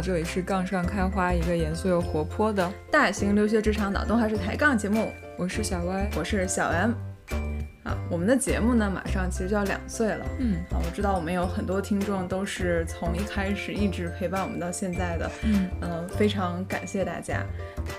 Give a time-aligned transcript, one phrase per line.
[0.00, 5.12] 这里是杠上开花，一个严肃又活泼的大型留学职场脑洞还是抬杠节目。
[5.36, 6.92] 我是小歪，我是小 M。
[7.82, 10.24] 啊，我们的节目呢，马上其实就要两岁了。
[10.38, 15.30] 嗯，啊，我知道我们有很多听众都是从一开始一直陪伴我们到现在的。
[15.44, 17.44] 嗯，呃，非常感谢大家。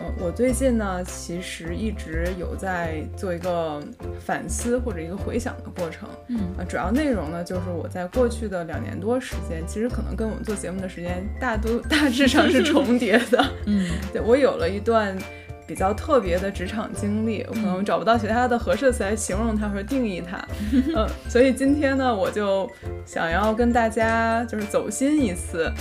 [0.01, 3.81] 嗯，我最近呢，其实一直有在做一个
[4.19, 6.07] 反思或者一个回想的过程。
[6.27, 13.45] 嗯，啊，主要内容呢，就是我在过去的两年多时间，其实可能跟我们做节目的时间大都大致上是重叠的。
[13.65, 15.17] 嗯， 对我有了一段。
[15.67, 20.37] 比较特别的职场经历，我可能找不到其他的合适的词来形容它或者定义它，
[20.73, 22.69] 嗯，所以今天呢，我就
[23.05, 25.71] 想要跟大家就是走心一次，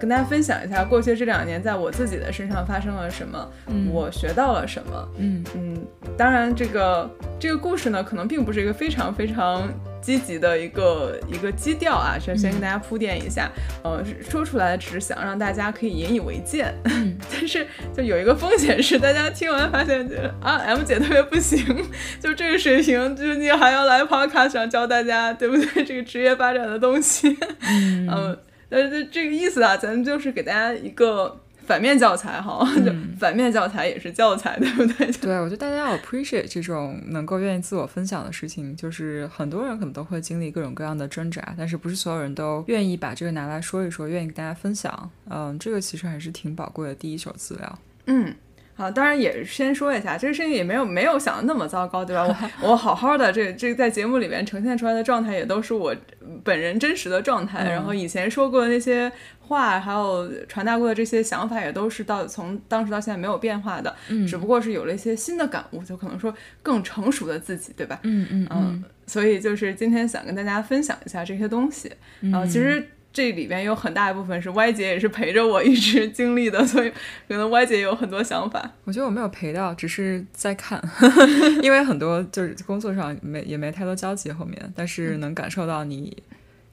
[0.00, 3.48] 跟大家分享一下过去这两年在我自己的身上发生了什么，
[3.92, 5.86] 我学到了什么，嗯嗯，
[6.16, 9.68] 当然这个这个故事呢，可能并不是一个非常非常。
[10.02, 13.50] 积极的一个一个基调啊，先先跟大家铺垫一下，
[13.84, 16.64] 呃，说出来只是想让大家可以引以为戒，
[17.30, 20.08] 但是就有一个风险是，大家听完发现
[20.40, 21.62] 啊，M 姐特别不行，
[22.18, 25.84] 就这个水平，就你还要来 Podcast 上教大家，对不对？
[25.84, 27.36] 这个职业发展的东西，
[27.68, 31.40] 嗯，但是这个意思啊，咱们就是给大家一个。
[31.66, 35.06] 反面教材哈，就反面教材也是教材，对不对？
[35.12, 45.08] 对，我觉得大家要 appreciate 这种能够愿意自我分享的事情，就是很多人可能都会经历各种各样的挣扎，但是不是所有人都愿意把这个拿来说一说，愿意跟大家分享。
[45.28, 47.78] 嗯，这个其实还是挺宝贵的第一手资料。
[48.06, 48.34] 嗯。
[48.80, 52.24] 啊，当然也先说一下，这个事情也没有没有想的那么糟糕，对吧？
[52.62, 55.94] 我 我好好的，这这在节目里面呈现出来的状态也都是我
[56.42, 57.68] 本人真实的状态。
[57.68, 67.98] 然后以前说过的那些话，还有传达过的这些想法，也都是到从当时到现在没有变化的，嗯，只不过是有了一些新的感悟，就可能说更成熟的自己，对吧？
[68.04, 68.84] 嗯嗯嗯。
[69.06, 71.92] 所以就是今天想跟大家分享一下这些东西。
[72.32, 72.88] 啊，其实。
[73.12, 76.90] 这里边有很大一部分是 Y 姐也是陪着我一直经历的，所以
[77.26, 78.70] 可能 Y 姐有很多想法。
[78.84, 80.80] 我觉得我没有陪到，只是在看，
[81.60, 86.16] 因为很多就是工作上没也没太多交集后面，但是能感受到你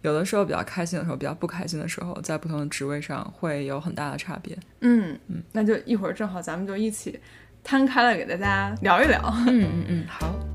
[0.03, 4.55] 有的时候比较开心的时候，比较不开心的时候，在不同的职位上会有很大的差别。
[4.81, 7.19] 嗯嗯，那就一会儿正好咱们就一起
[7.63, 9.19] 摊开了给大家聊一聊。
[9.47, 10.35] 嗯嗯嗯，好。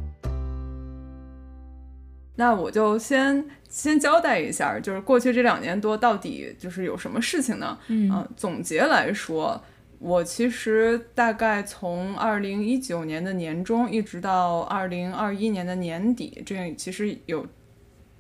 [2.35, 7.79] 那我就先先交代一下，就是过去这两年多到底就是有什么事情呢？
[7.89, 9.59] 嗯，总结来说，
[9.99, 17.47] 我其实大概从二零一九年的年中一直到二零二一年的年底，这样其实有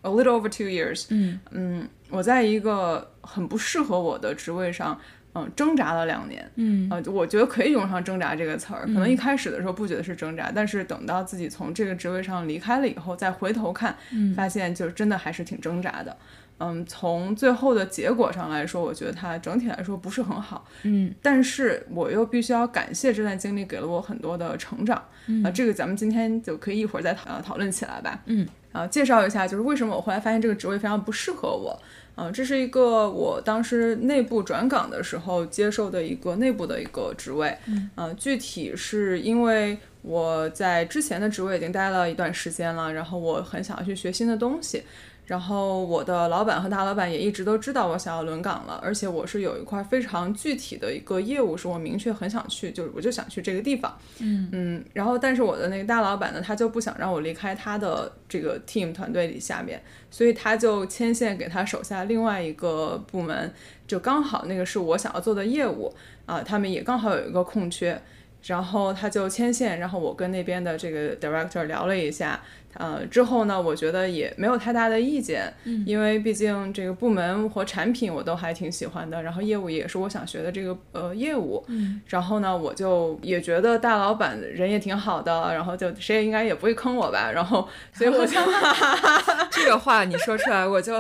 [0.00, 1.04] a little over two years。
[1.10, 4.98] 嗯嗯，我在一个很不适合我的职位上。
[5.34, 8.82] 嗯，挣扎了两年，嗯，呃，我觉得可以用上“挣扎”这个词儿。
[8.86, 13.96] 可能一开始的时候不觉得是挣扎，但是等到自己从这个职位上离开了以后，再回头看，
[14.36, 16.14] 发现就真的还是挺挣扎的。
[16.58, 20.68] 嗯，从最后的结果上来说，我觉得它整体来说不是很好。
[20.82, 25.02] 嗯，但是我又必须要感谢这段经历给了我很多的成长。
[25.42, 28.20] 啊，这个咱们今天就可以一会儿再讨讨论起来吧。
[28.26, 31.76] 嗯，啊，介绍一下，就是为什么我后来发现这个职位非常不适合我。
[32.14, 37.56] 嗯，这是一个我当时内部转岗的时候接受的一个内部的一个职位。
[37.96, 44.82] 嗯，具体是因为我在之前的职位已经待了一段时间了，然后我很想要去学新的东西。
[45.24, 53.96] 然后我的老板和大老板也一直都知道我想要轮岗了，而且我是有一块非常具体的一个业务，是我明确很想去，就是我就想去这个地方。
[54.18, 59.80] 嗯嗯，然后但是我的那个大老板呢，他就不想让我离开他的这个 team 团队里下面，
[60.10, 63.54] 所以他就牵线给他手下另外一个部门，
[63.86, 65.94] 就刚好那个是我想要做的业务
[66.26, 67.98] 啊，他们也刚好有一个空缺，
[68.42, 72.40] 然后他就牵线，然后我跟那边的这个 director 聊了一下。
[72.74, 75.52] 呃，之后呢，我觉得也没有太大的意见，
[75.86, 81.64] 因为毕竟这个部门和产品我都还挺喜欢的，然后业务也是我想学的这个呃业务，
[82.06, 88.38] 然后呢，我就也觉得大老板人也挺好的，然后就谁也应该也不会坑我吧，然后 所以我就
[89.50, 90.94] 这个话你说出来我就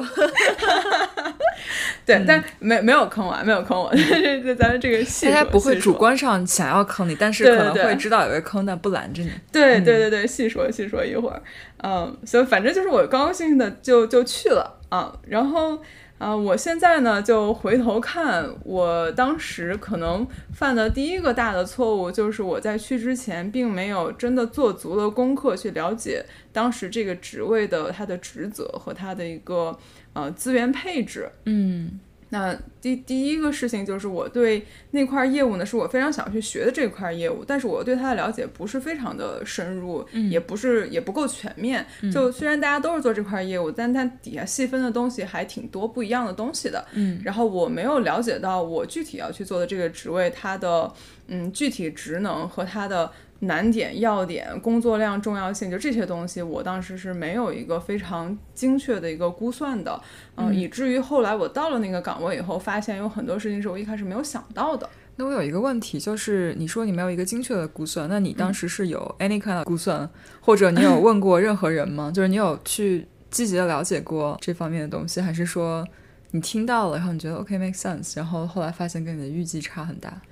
[2.04, 9.30] 对，但没没有坑我，没有坑我，这这咱们这个大家不会主观上想要坑你，但是可能会知道有个坑，但不拦着你。
[9.50, 11.40] 对对对对，细说细说一会儿。
[11.78, 15.78] 嗯，所以反正就是我高高兴兴的就就去了啊，然后
[16.18, 29.76] 啊，我现在呢就回头看，我当时可能犯的第一个大的错误就是我在去之前并没有真的做足了功课去了解当时这个职位的它的职责和它的一个
[30.12, 31.28] 呃资源配置。
[31.46, 31.98] 嗯
[32.34, 41.86] 那第第一个事情就是我对那块业务呢，是我非常想去学的这块业务，但是我对它的了解不是非常的深入，也不是也不够全面。
[42.10, 46.82] 就虽然大家都是做这块业务，但它底下细分的东西还挺多不一样的东西的。
[46.94, 50.90] 嗯，然后我没有了解到我具体要去做的这个职位，它的
[51.26, 53.12] 嗯具体职能和它的。
[53.42, 60.00] 难点、要点、工作量、重要性，就这些东西，我当时是没有一个非常精确的一个估算的，
[60.36, 64.88] 嗯，以至于后来我到了那个岗位以后，发现有很多事情是我一开始没有想到的。
[65.16, 70.08] 那我有一个问题，就是你说你没有一个精确的估算，那你当时是有 any kind of 估算，
[70.40, 72.10] 或者你有问过任何人吗？
[72.14, 75.86] 就是你有去积极的了解过这方面的东西，还是说
[76.30, 80.22] 你听到了，然后你觉得 OK make sense，然后后来发现跟你的预计差很大？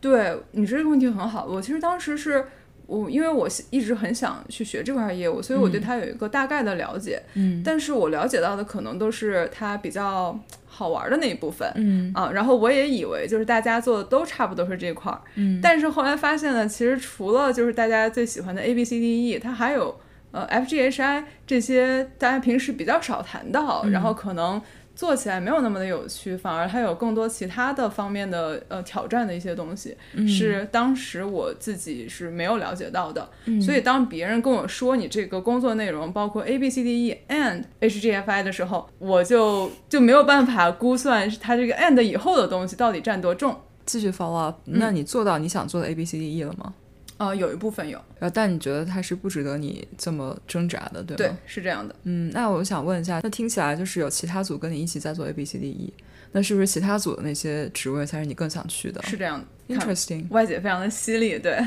[0.00, 2.44] 对你这个问题很好，我其实当时是。
[2.86, 7.22] 我因为我一直很想去学这块业务，所以我对它有一个大概的了解。
[7.34, 10.34] 嗯，但是我了解到的可能都是它比较
[10.66, 11.70] 好玩的那一部分。
[11.74, 15.20] 嗯啊，然后我也以为就是大家做的都差不多是这块儿。
[15.34, 19.94] 嗯，但是后来发现呢，其实除了就是大家最喜欢的 A B C D E，它还有
[20.30, 24.62] 呃 F G H I 这些大家平时比较少谈到，然后可能。
[24.98, 29.96] 做起来没有那么的有趣，反而它有更多其他的方面的呃挑战的一些东西，
[30.26, 33.30] 是当时我自己是没有了解到的。
[33.64, 43.56] 所以当别人跟我说你这个工作内容包括 A B C D E and H G F I 的时候，我就就没有办法估算它这个 and 以后的东西到底占多重。
[43.86, 46.74] 继续 follow up，那你做到你想做的 A B C D E 了吗？
[47.18, 51.16] 啊，有一部分有，然后但你觉得它是不值得你这么挣扎的，对吗？
[51.16, 51.94] 对，是这样的。
[52.04, 55.92] 嗯，那我想问一下，那听起来就是有其他组跟你一起在做 A B C D E，
[56.30, 59.02] 那是不是其他组的那些职位才是你更想去的？
[59.02, 60.26] 是这样的，interesting。
[60.30, 61.58] 外界非常的犀利，对，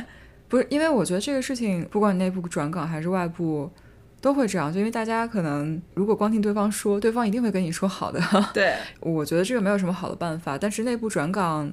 [0.48, 3.70] 不是因为我觉得这个事情，不管内部转岗还是外部，
[4.22, 8.22] 都会这样，就因为大家可能如果光听对方说，对方一定会跟你说好的。
[8.54, 11.70] 对， 我觉得这个没有什么好的办法，但是内部转岗。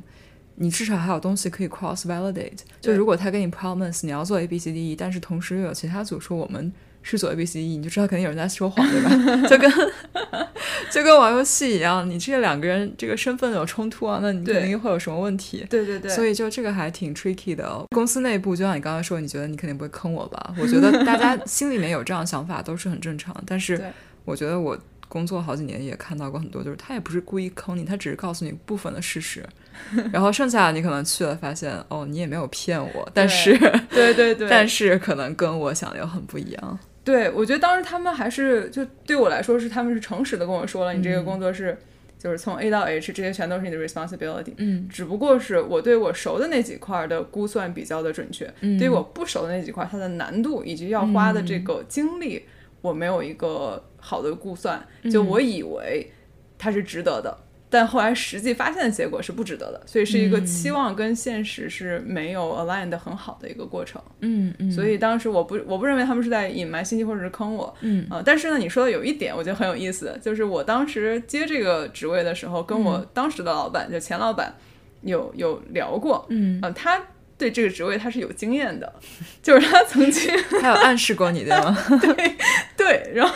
[0.60, 6.72] 你至少还有东西可以 cross validate，就如果他给你 promise 你要做 A B C D E，但是同时又有其他组说我们
[7.02, 9.10] 是做 A B C D E，你就知道肯定有人在说谎，对吧？
[9.48, 9.70] 就跟
[10.90, 15.64] 就跟玩游戏一样，你这两个人这个身份有冲突啊，那你肯定会有什么问题？
[15.70, 16.10] 对对对。
[16.10, 17.86] 所以就这个还挺 tricky 的。
[17.90, 20.54] 公司内部就像你刚刚说，你觉得你肯定不会坑我吧？
[20.58, 23.80] 我觉得大家心里面有这样想法都是很正常，但是
[24.24, 24.76] 我觉得我。
[25.10, 29.42] 工作好几年也看到过很多，就是他也不是故意坑你，他只是告诉你部分的事实，
[30.12, 33.56] 然后剩下的你可能去了发现，哦，你也没有骗我，但是
[33.90, 36.78] 对对对， 但是可能跟我想的又很不一样。
[37.04, 41.76] 对，我觉得当时他们还是就对我来说是他们是诚实的跟我说了，你这个工作是
[42.18, 52.44] 就是从 A 到 H 这些全都是你的 responsibility，嗯，只不过是我对我熟的那几块的估算比较的准确，对于我不熟的那几块，它的难度以及要花的这个精力。
[52.80, 54.80] 我没有一个好的估算，
[55.10, 56.08] 就我以为
[56.56, 57.36] 它是值得的，
[57.70, 64.00] 但后来实际发现的结果是不值得的，所以是一个期望跟现实是没有 align 的很好的一个过程。
[64.20, 67.74] 嗯嗯，所以当时我不我不认为他们是在隐瞒信息或者是坑我。
[67.80, 74.54] 嗯啊，但是呢，你说的有一点我觉得很有意思，就是我当时接这个职位的时候，跟我当时的老板就前老板
[75.02, 76.26] 有有聊过。
[76.30, 77.00] 嗯啊，他。
[77.38, 78.92] 对这个职位他是有经验的，
[79.40, 80.28] 就是他曾经
[80.60, 81.78] 他有暗示过你对吗？
[82.02, 82.36] 对
[82.76, 83.32] 对，然后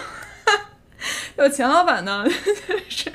[1.39, 3.13] 有钱老板呢， 就是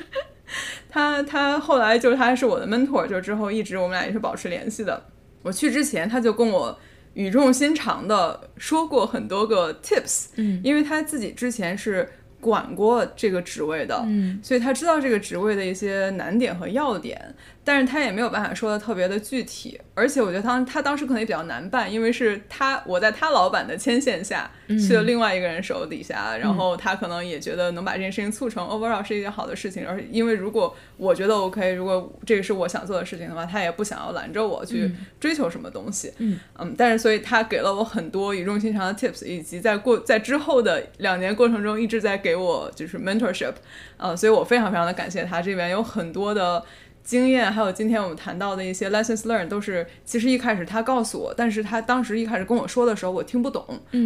[0.88, 5.02] 他他后来就是他是我的 mentor，就之后一直我们俩也是保持联系的。
[5.42, 6.78] 我去之前他就跟我
[7.14, 12.08] 语重心长的说过很多个 tips，嗯，因为他自己之前是
[12.40, 17.34] 管过这个职位的，嗯，所以他知道这个职位的一些难点和要点。
[17.68, 36.40] 但是他也没有办法说的特别的具体，而且我觉得他他当时可能也比较难办，因为是他我在他老板的牵线下去了另外一个人手底下，然后他可能也觉得能把这件事情促成 overall 是一件好的事情，而因为如果我觉得 OK，如果这个是我想做的事情的话，他也不想要拦着我去追求什么东西，嗯。
[36.58, 43.52] 嗯，但是所以他给了我很多语重心长的 tips，以及在过在之后的两年过程中一直在给我就是 mentorship，
[43.98, 46.64] 呃，所以我非常非常的感谢他，这边有很多的。
[47.08, 53.64] 经验还有今天我们谈到的一些 lessons learned 都是，其实一开始他告诉我，但是他当时一开始跟我说的时候，我听不懂，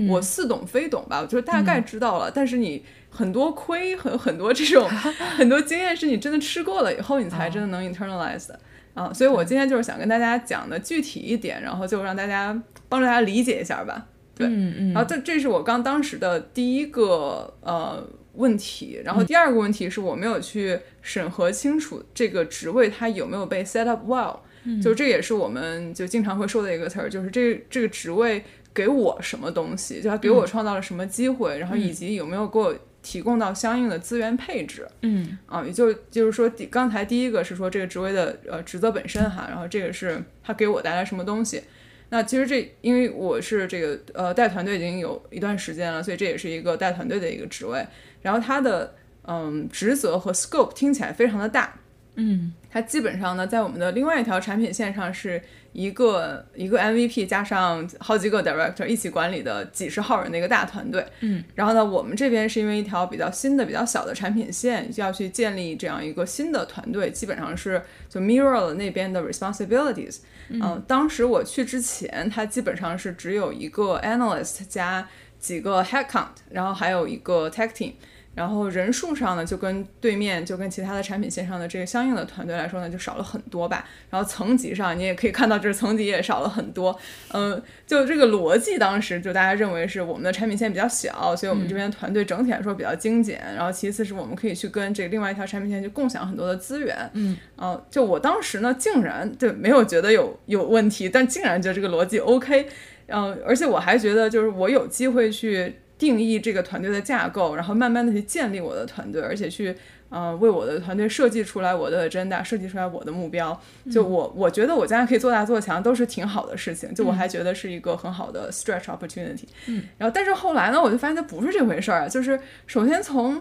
[0.08, 2.30] 我似懂非懂吧，我就大概知道了。
[2.30, 4.88] 但是你很多亏和很多这种
[5.36, 8.60] 很多经验是你真的吃过了以后，你才真的能 internalize 的
[8.94, 9.12] 啊。
[9.12, 12.56] 所以我今天就是想跟大家讲的具体一点，然后就让大家
[12.88, 14.06] 帮助大家理解一下吧。
[14.36, 14.92] 对，嗯嗯。
[14.92, 18.06] 然后这这是我刚当时的第一个呃。
[18.34, 24.38] 问题，然后第二个问题是我没有去审核清楚这个职位它有没有被 set up well，
[24.82, 34.88] 就这也是我们就经常会说的一个词儿，就是这这个职位给我什么东西，就他给我创造了什么机会，然后以及有没有给我提供到相应的资源配置。
[35.02, 41.62] 嗯啊，也就就是说，第刚才第一个是说这个职位的呃职责本身哈，然后这个是它给我带来什么东西。
[42.10, 47.82] 那其实这因为我是这个呃带团队已经有一段时间了，所以这也是一个带团队的一个职位。
[48.22, 48.94] 然后它的
[49.26, 51.74] 嗯职责和 scope 听起来非常的大，
[52.14, 55.42] 嗯它基本上呢在我们的另外一条产品线上是
[55.74, 61.04] 一个一个 MVP 加上好几个 director 一起管理的几十号人的一个大团队。
[61.20, 70.18] 嗯，然后呢，我们这边是因为一条比较新的、比较小的产品线，就要去建立这样一个新的团队，基本上是就 mirror 了那边的 responsibilities。
[70.48, 75.08] 嗯、当时我去之前，它基本上是只有一个 analyst 加
[75.42, 77.92] 几个 headcount，然后还有一个 tech team。
[78.34, 83.86] 然后人数上呢，就跟对面就跟其他的产品线上的这个相应的团队来说呢，就少了很多吧。
[84.08, 86.98] 然后层级上你也可以看到，就是层级也少了很多。
[87.34, 93.38] 嗯，就这个逻辑，当时就大家认为是我们的产品线比较小，所以我们这边团队整体来说比较精简。
[93.54, 96.96] 然后其次是我们可以去跟这个另外一条产品线去共享很多的资源。
[97.12, 102.66] 嗯，呃，就我当时呢，竟然就没有觉得有有问题，但竟然觉得这个逻辑 OK。
[103.12, 105.76] 嗯，而且我还觉得就是我有机会去。
[105.98, 109.72] 定义这个团队的架构，然后慢慢的去建立我的团队，而且去
[110.08, 113.56] 呃为我的团队设计出来我的 agenda，设计出来我的目标。
[113.88, 116.92] 就我我觉得我将来可以做大做强，都是挺好的事情。
[116.92, 119.44] 就我还觉得是一个很好的 stretch opportunity。
[119.68, 122.08] 嗯，然后但是后来呢，我就发现它不是这回事儿啊。
[122.08, 123.40] 就是首先从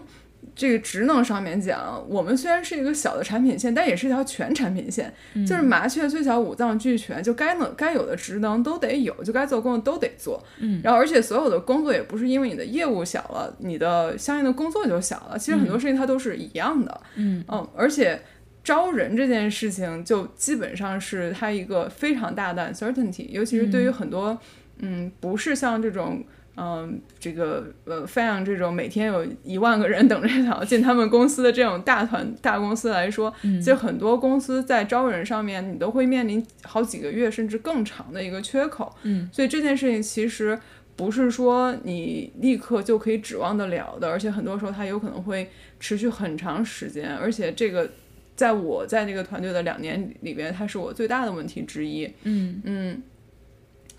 [0.54, 5.12] 这个职能上面讲，我们虽然是一个小的产品线，但也是一条全产品线。
[5.46, 10.42] 就是麻雀虽小，五脏俱全，就该能该有的职能都得有，就该做工作都得做。
[10.58, 15.38] 嗯，然后而且所有的工作也不是因为你的业务小了，你的相应的工作就小了。
[15.38, 17.00] 其实很多事情它都是一样的。
[17.16, 18.20] 嗯嗯，而且
[18.62, 24.38] 招人这件事情就基本上是它一个非常大的 uncertainty，尤其是对于很多
[24.80, 26.22] 嗯不是像这种。
[26.54, 38.94] 嗯，这个呃，f a n 这种每天有一万个人等着想要进他们公司的这种大团大公司来说，其实很多公司在招人上面，你都会面临好几个月甚至更长的一个缺口。
[39.04, 40.58] 嗯，所以这件事情其实
[40.94, 47.90] 不是说你立刻就可以指望得了的，而且很多时候它有可能会持续很长时间，而且这个
[48.36, 52.06] 在我在这个团队的两年里边，它是我最大的问题之一。
[52.24, 53.02] 嗯嗯。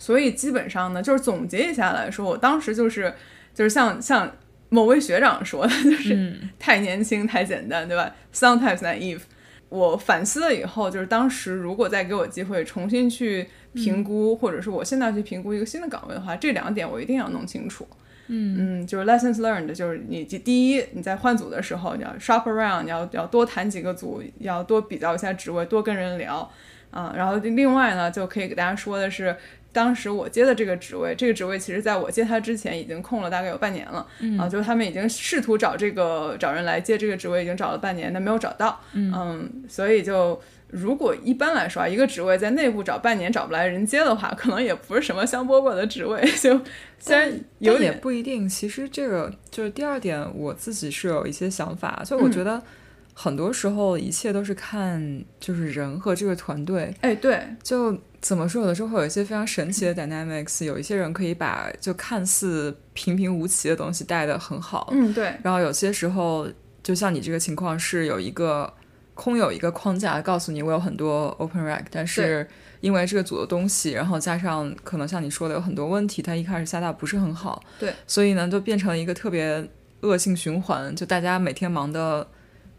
[0.03, 3.13] 所以基本上呢，就是总结一下来说，我当时就是
[3.53, 4.29] 就是像像
[4.67, 9.21] 某位学长说的， 就是太年轻太简单，对吧？Sometimes naive。
[9.69, 17.87] 我反思了以后，就是当时如果再给我机会重新去评估，或者是我现在去评估一个新的岗位的话，这两点我一定要弄清楚。
[18.27, 26.51] 嗯嗯，就是 lessons learned，就是你第一你在换组的时候，你要 shop around，你要要多谈几个组，要多比较一下职位，多跟人聊
[26.91, 27.13] 啊。
[27.15, 29.33] 然后另外呢，就可以给大家说的是。
[29.73, 34.37] 当时我接的这个职位，这个职位其实在我接他之前已经空了大概有半年了，嗯。
[34.37, 39.63] 啊，就是他们已经试图找这个找人来接这个职位，已经找了半年，但没有找到，嗯。
[39.67, 40.39] 所以就
[40.69, 46.61] 如果一般来说啊，一个职位在内部找半年找不来人接的话，可能也不是什么香饽饽的职位， 就
[46.99, 48.47] 虽然有点不一定。
[48.47, 52.61] 其实这个就是第二点，我自己是有一些想法，所以我觉得
[53.13, 56.93] 很多时候一切都是看就是人和这个团队。
[57.01, 66.47] 哎，对，就怎么说，有的时候会有一些非常神奇的 dynamics，有一些人可以把就看似平平无奇的东西带得很好，嗯，对，然后有些时候
[66.81, 68.73] 就像你这个情况是有一个
[69.13, 72.47] 空有一个框架告诉你我有很多 open rack，但是
[72.81, 79.69] 因为这个组的东西，然后加上可能像你说的有很多问题，它一开始下大不是很好，对，所以呢就变成了一个特别
[80.01, 82.27] 恶性循环，就大家每天忙的。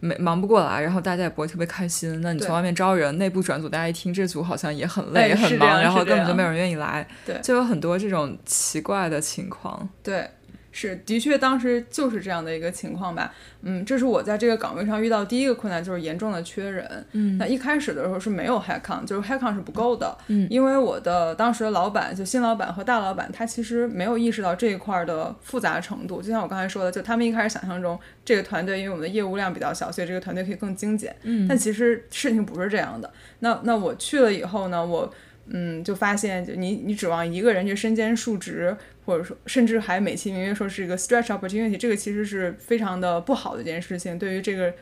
[0.04, 2.20] 没忙不过来，然后大家也不会特别开心。
[2.20, 7.06] 那你从外面招人，内部转组，大家一听这组好像也很累、也很忙，然后根本就没有人愿意来。
[7.25, 9.88] 对就有很多这种奇怪的情况。
[10.02, 10.28] 对，
[10.76, 13.32] 是的确，当时就是这样的一个情况吧。
[13.62, 17.06] 嗯，这是我在这个岗位上遇到第一个困难，就是严重的缺人。
[17.12, 20.18] 嗯那一开始的时候是没有 headcount，就是 headcount 是不够的。
[20.26, 26.20] 嗯因为我的当时的老板，就新老板和大老板，他其实没有意识到这一块儿的复杂程度。
[26.20, 31.14] 就像我刚才说的，就他们一开始想象中这个团队，因为我们的业务量比较小，所以这个团队可以更精简。
[31.22, 33.08] 嗯但其实事情不是这样的。
[33.38, 35.14] 那那我去了以后呢，我
[35.46, 44.72] 嗯就发现，就你你指望一个人去身兼数职，或者说甚至还美其名曰说是一个 stretch opportunity，这个其实是非常的不好的一件事情，对于这个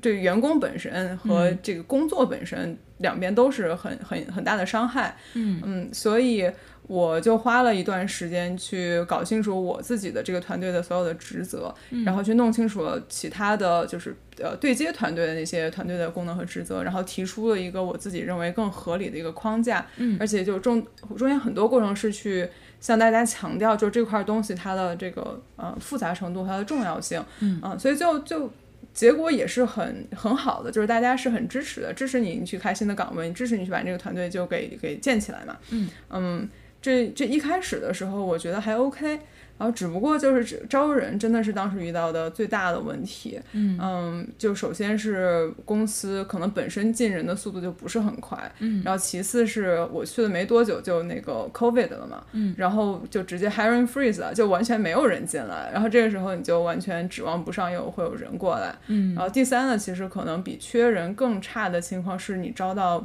[0.00, 1.58] 对员工本身和嗯。
[1.62, 5.16] 这个工作本身、两边都是很很很大的伤害。
[5.34, 5.60] 嗯。
[5.64, 6.50] 嗯，所以
[6.86, 19.86] 我就花了一段时间去搞清楚我自己的这个团队的所有的职责，嗯然后去弄清楚了其他的就是呃对接团队的那些团队的功能和职责，然后提出了一个我自己认为更合理的一个框架。
[19.96, 20.84] 嗯而且就中
[21.16, 22.48] 中间很多过程是去
[22.80, 27.24] 向大家强调，就这块东西它的这个呃复杂程度、它的重要性。
[27.40, 28.50] 嗯啊所以就就。
[28.92, 35.56] 结果也是很很好的，就是大家是很支持的，支持你去开新的岗位，支持你去把这个团队就给给建起来嘛。
[35.70, 36.48] 嗯嗯，
[36.84, 39.08] 这这一开始的时候，我觉得还 OK，
[39.56, 43.40] 然后只不过就是只招人真的是当时遇到的最大的问题。
[43.54, 58.76] 嗯就首先是公司可能本身进人的速度就不是很快，嗯然后其次是我去了没多久就那个 COVID 了嘛，嗯然后就直接 hiring freeze 了，就完全没有人进来，然后这个时候你就完全指望不上有会有人过来。
[58.88, 63.02] 嗯然后第三呢，其实可能比缺人更差的情况是你招到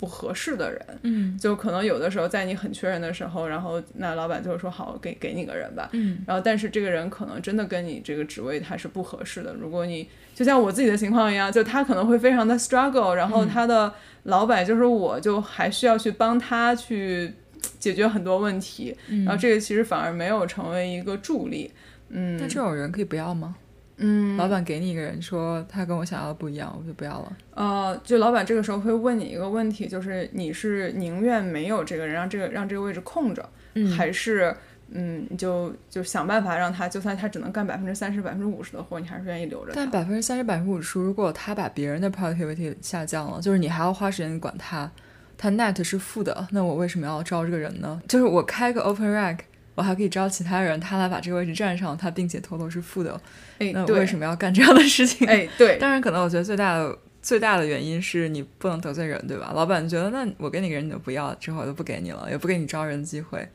[0.00, 5.90] 不合适的人，嗯就可能有的时候在你很缺人的时候，然后那老板就会说好，给给你个人吧。
[5.92, 9.52] 嗯然后但是这个人可能真的跟你这个职位他是不合适的。
[9.52, 13.92] 如果你就像我自己的情况一样，就他可能会非常的 struggle，然后他的
[14.22, 17.30] 老板就是我，就还需要去帮他去
[17.78, 21.70] 解决很多问题，嗯然后这个其实反而没有成为一个助力。
[22.08, 23.54] 嗯，那这种人可以不要吗？
[24.02, 27.36] 嗯，老板给你一个人说他跟我想要的不一样，我就不要了。
[27.54, 34.56] 呃，就老板这个时候会问你一个问题，就是你是宁愿没有这个人，让这个让这个位置空着，嗯还是
[34.92, 39.74] 嗯，你就就想办法让他，就算他只能干百分之三十、百分之五十的活，你还是愿意留着他。
[39.76, 44.90] 但百分之三十、百分之五十，如果他把别人的 productivity 下降了，就是你还要花时间管他，
[45.38, 48.02] 他 net 是负的，那我为什么要招这个人呢？
[48.08, 49.38] 就是我开个 open rack，
[49.74, 53.20] 我还可以招其他人，他来把这个位置占上，他并且 total 是负的，
[53.58, 55.26] 哎，那我，为什么要干这样的事情？
[55.26, 59.52] 哎，对，当然，可能我觉得最大的最大的原因是你不能得罪人，对吧？
[59.54, 63.48] 老板觉得那我给你个人你都不要，之后我就不给你了，也不给你招人机会，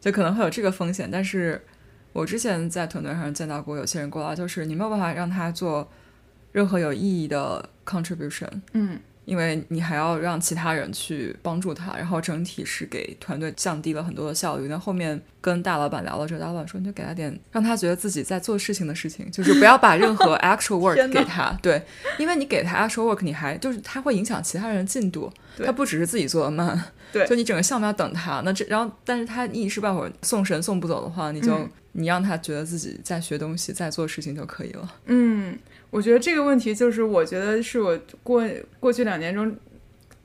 [0.00, 1.08] 就可能会有这个风险。
[1.10, 1.60] 但是
[2.12, 5.90] 我之前在团队上见到过有些人过来，就是你没有办法让他做
[6.52, 14.68] 任何有意义的 contribution，嗯因为你还要让其他人去帮助他，然后整体是给团队降低了很多的效率。
[14.68, 21.56] 那后面跟大老板聊了之后，大老板说你就给他点，让他觉得自己在做事情的事情，就是不要把任何 actual work 给他。
[21.62, 21.82] 对，
[22.18, 25.32] 因为你给他 actual work，你还就是他会影响其他人的进度，
[25.64, 26.78] 他不只是自己做的慢，
[27.12, 28.42] 对 就你整个项目要等他。
[28.44, 34.94] 那这然后，但是他一时半会儿送神送不走的话，你就、嗯你让他觉得自己在学东西，在做事情就可以了。
[35.06, 35.56] 嗯，
[35.94, 38.44] 我觉得这个问题就是，我觉得是我过
[38.80, 39.54] 过去两年中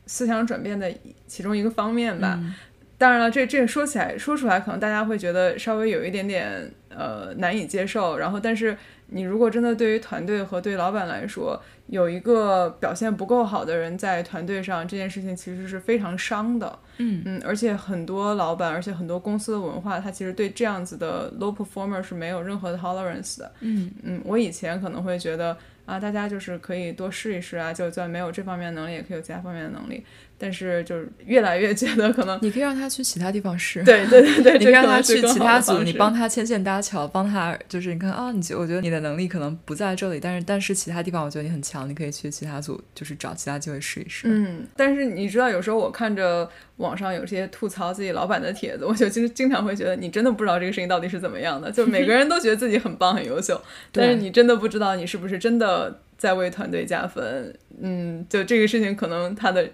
[0.08, 0.92] 思想转变的
[1.28, 2.40] 其中一个方面吧。
[2.42, 2.56] 嗯
[2.98, 8.18] 当然了，这这说起来说出来，可能大家会觉得稍微有一点点呃难以接受。
[8.18, 8.78] 然后，但是
[9.12, 16.80] 你如果真的对于团队和对老板来说，有一个表现不够好的人在团队上，这件事情其实是非常伤的。
[16.98, 23.52] 嗯嗯，而且很多老板，而且很多公司的文化，它其实对这样子的 low performer 是没有任何的 tolerance 的。
[23.62, 30.06] 嗯嗯，我以前可能会觉得啊，大家就是可以多试一试啊，就算没有这方面的能力，也可以有其他方面的能力。
[30.42, 33.84] 但是就是越来越觉得可能，你可以让他去其他地方试。
[33.84, 44.28] 对对对对， 你让他去其他组，你帮他牵线搭桥，帮他就是你看啊，你觉我觉得你的能力可能不在这里，但是但是其他地方我觉得你很强，你可以去其他组，就是找其他机会试一试。
[44.30, 51.70] 嗯，但是你知道，有时候我看着网上有些吐槽自己老板的帖子，我就经经常会觉得，你真的不知道这个事情到底是怎么样的。
[51.72, 57.54] 就每个人都觉得自己很棒、很优秀， 但是你真的不知道你是不是真的在为团队加分。
[57.82, 59.70] 嗯，就这个事情，可能他的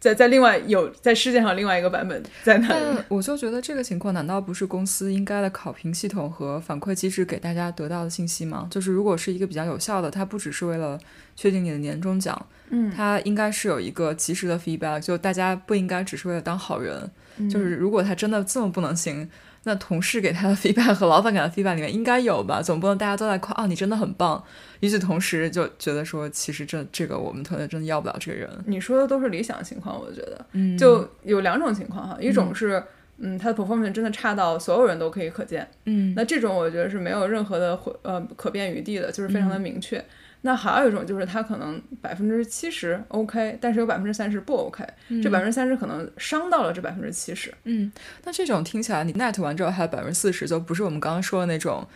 [0.00, 2.98] 在在另外有在世界上另外一个版本在那里。
[3.08, 8.66] 我就觉得这个情况难道不是公司应该的考评系统和反馈机制给大家得到的信息吗？
[8.70, 10.98] 就是如果是一个比较有效的，它不只是为了
[11.36, 19.28] 确定你的年终奖，嗯它应该是有一个及时的 feedback，就大家不应该只是为了当好人，嗯就是如果他真的这么不能行，
[19.64, 24.42] 那同事给他的 feedback 和老板给他的 feedback 里面应该有吧，总不能大家都在夸啊你真的很棒，
[24.80, 32.82] 与此同时就觉得说其实这这个我们团队真的要不了这个人，你说的都是理想情况，我觉得嗯就有两种情况哈，一种是。
[33.22, 40.02] 嗯，他的 performance 真的差到所有人都可以可见，嗯那这种我觉得是没有任何的回呃可变余地的，就是非常的明确。
[40.42, 44.84] 那还有一种就是他可能百分之七十 OK，但是有百分之三十不 OK，、
[45.22, 47.52] 这百分之三十可能伤到了这百分之七十。
[47.64, 47.90] 嗯，
[48.24, 51.86] 那这种听起来你 net 完之后还有百分之四十，就不是我们刚刚说的那种。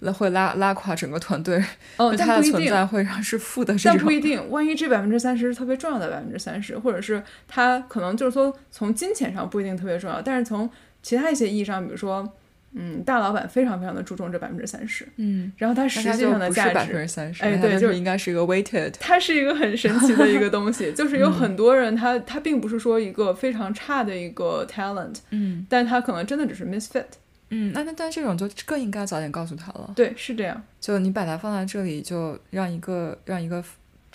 [0.00, 1.56] 那会拉拉垮整个团队，
[1.96, 3.92] 哦，它但不一定，的存在会让是负的这种。
[3.94, 4.50] 但不一定。
[4.50, 10.68] 万一这百分之三十是特别重要的百分之三十，或者是它可能就是说从金钱上不一定特别重要，但是从
[11.00, 12.28] 其他一些意义上，比如说，
[12.74, 27.04] 嗯，大老板非常非常的注重这百分之三十，嗯，然后它实际上的价值百分之三十，哎，对，就应该是一个 weighted，它是一个很神奇的一个东西， 就是有很多人他他并不是说一个非常差的一个 talent，嗯，但他可能真的只是 misfit，
[27.50, 33.64] 嗯，那那但这种就更应该早点告诉他了，对，是这样，就你把它放在这里，就让一个让一个。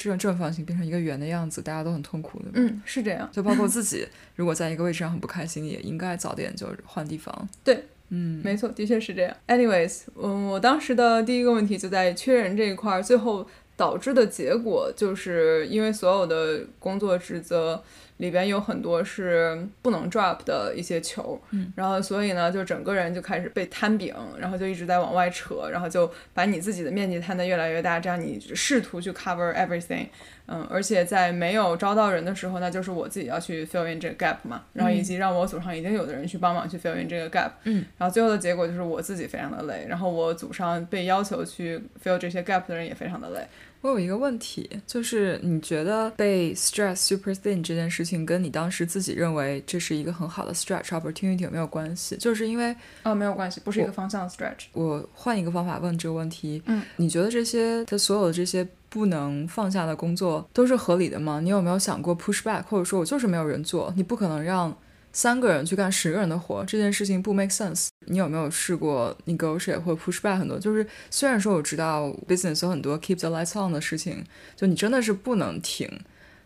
[0.01, 2.45] 这种正方形变成一个圆的样子，大家都很痛苦的。
[2.53, 3.27] 嗯，是这样。
[3.33, 7.49] 就包括自己，如果在一个位置上很不开心，也应该早点就换地方。
[7.65, 9.35] 对，嗯，没错，的确是这样。
[9.47, 17.83] Anyways，嗯，我当时的第一个问题就在缺人这一块儿，最后导致的结果就是因为所有的工作职责。
[18.19, 30.07] 里边有很多是不能 drop 的一些球，嗯，然后所以呢，就整个人就开始被摊饼，然后就一直在往外扯，然后就把你自己的面积摊得越来越大，这样你试图去 cover everything，
[30.47, 43.47] 嗯，而且在没有招到人的时候，那就是我自己要去 fill in 这个 gap 嘛，然后以及让我组上已经有的人去帮忙去 fill in 这个 gap，嗯，然后最后的结果就是我自己非常的累，然后我组上被要求去 fill 这些 gap 的人也非常的累。
[43.81, 52.17] 我有一个问题，就是你觉得被 stress super thin 这件事情跟你当时自己认为这是一个很好的 stretch opportunity 有没有关系？
[52.17, 54.65] 就是因为哦，没有关系，不是一个方向的 stretch。
[54.73, 61.39] 我换一个方法问这个问题，嗯，你觉得这些的所有的这些不能放下的工作都是合理的吗？
[61.39, 64.75] 你有没有想过 push back，或者说我就是没有人做，你不可能让。
[65.11, 67.87] 三个人去干十个人的活，这件事情不 make sense。
[68.05, 70.57] 你有没有试过 negotiate 或 push back 很多？
[70.59, 74.23] 就是虽然说我知道 business 有很多 keep the lights on 的事情，
[74.55, 75.89] 就你真的是不能停，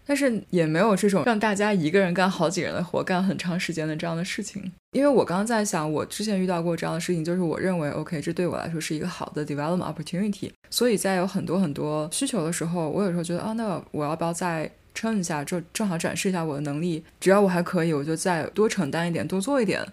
[0.06, 4.72] 但是也没有这种让大家一个人干好几人的活，干很长时间的这样的事情。
[4.92, 10.52] 因为我刚刚在想，我之前遇到过这样的事情，就是我认为 OK，这对我来说是一个好的 development opportunity。
[10.70, 14.72] 所以在有很多很多需求的时候，我有时候觉得啊，那我要不要再？
[14.94, 17.04] 撑一下，就正好展示一下我的能力。
[17.20, 19.86] 只要我还可以，我就再多承担一点，多做一点。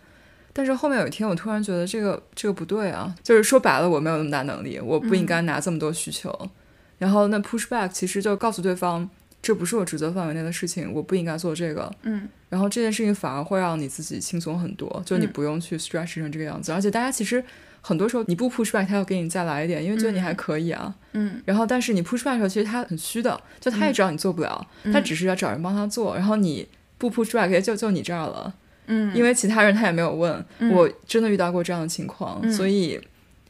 [0.53, 6.51] 但是后面有一天，我突然觉得这个这个不对啊，就是说白了，我没有那么大能力，我不应该拿这么多需求。
[6.99, 9.09] 然后那 push back 其实就告诉对方，
[9.41, 11.91] 这不是我职责范围内的事情，我不应该做这个。
[12.03, 12.29] 嗯。
[12.49, 16.73] 然后这件事情反而会让你自己轻松很多，就你不用去 stretch 成这个样子。
[16.73, 17.45] 而且大家其实。
[17.83, 20.95] 很多时候你不 push back，他要给你再来一点，因为觉得你还可以啊。
[21.13, 21.41] 嗯。
[21.45, 26.15] 然后，但是你 push back 的时候，其实他很虚的，就他也知道你做不了，他只是要找人帮他做。
[26.15, 28.53] 然后你不 push back，就就你这儿了。
[28.87, 29.15] 嗯。
[29.17, 33.01] 因为其他人他也没有问，我真的遇到过这样的情况，所以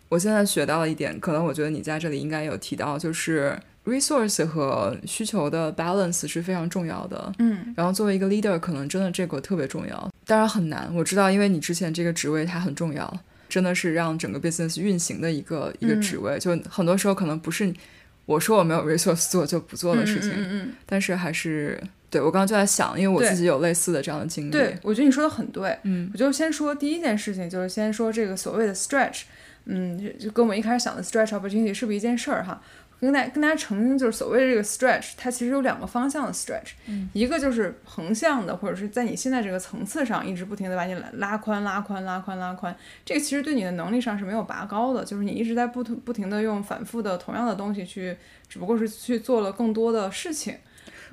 [0.09, 7.33] 我现在学到了一点，可能我觉得你在这里应该有提到，就是 resource 和需求的 balance 是非常重要的。
[7.39, 7.75] 嗯。
[7.77, 13.21] 然后作为一个 leader，可能真的这个特别重要，当然很难，我知道，因为你之前这个职位它很重要。
[13.51, 17.71] 真的是让整个 business 运行的一个一个职位，就很多时候可能不是
[18.25, 24.51] 我说我没有 resource 做就不做的事情，但是还是对我刚刚就在想，因为我自己有类似的这样的经历。
[24.51, 29.23] 对，我觉得你说的很对，嗯，我就先说第一件事情，就是先说这个所谓的 stretch，
[29.65, 32.63] 嗯，就跟我们一开始想的 stretch opportunity 是不是一件事儿哈？
[33.01, 36.73] 跟大跟大家澄清，就是所谓的这个 stretch，它其实有两个方向的 stretch，
[37.13, 48.17] 一个就是横向的，或者是在你现在这个层次上一直不停的把你拉宽、拉宽、拉宽、拉宽，这个其实对你的能力上是没有拔高的，就是你一直在不不停的用反复的同样的东西去，
[48.49, 50.55] 只不过是去做了更多的事情。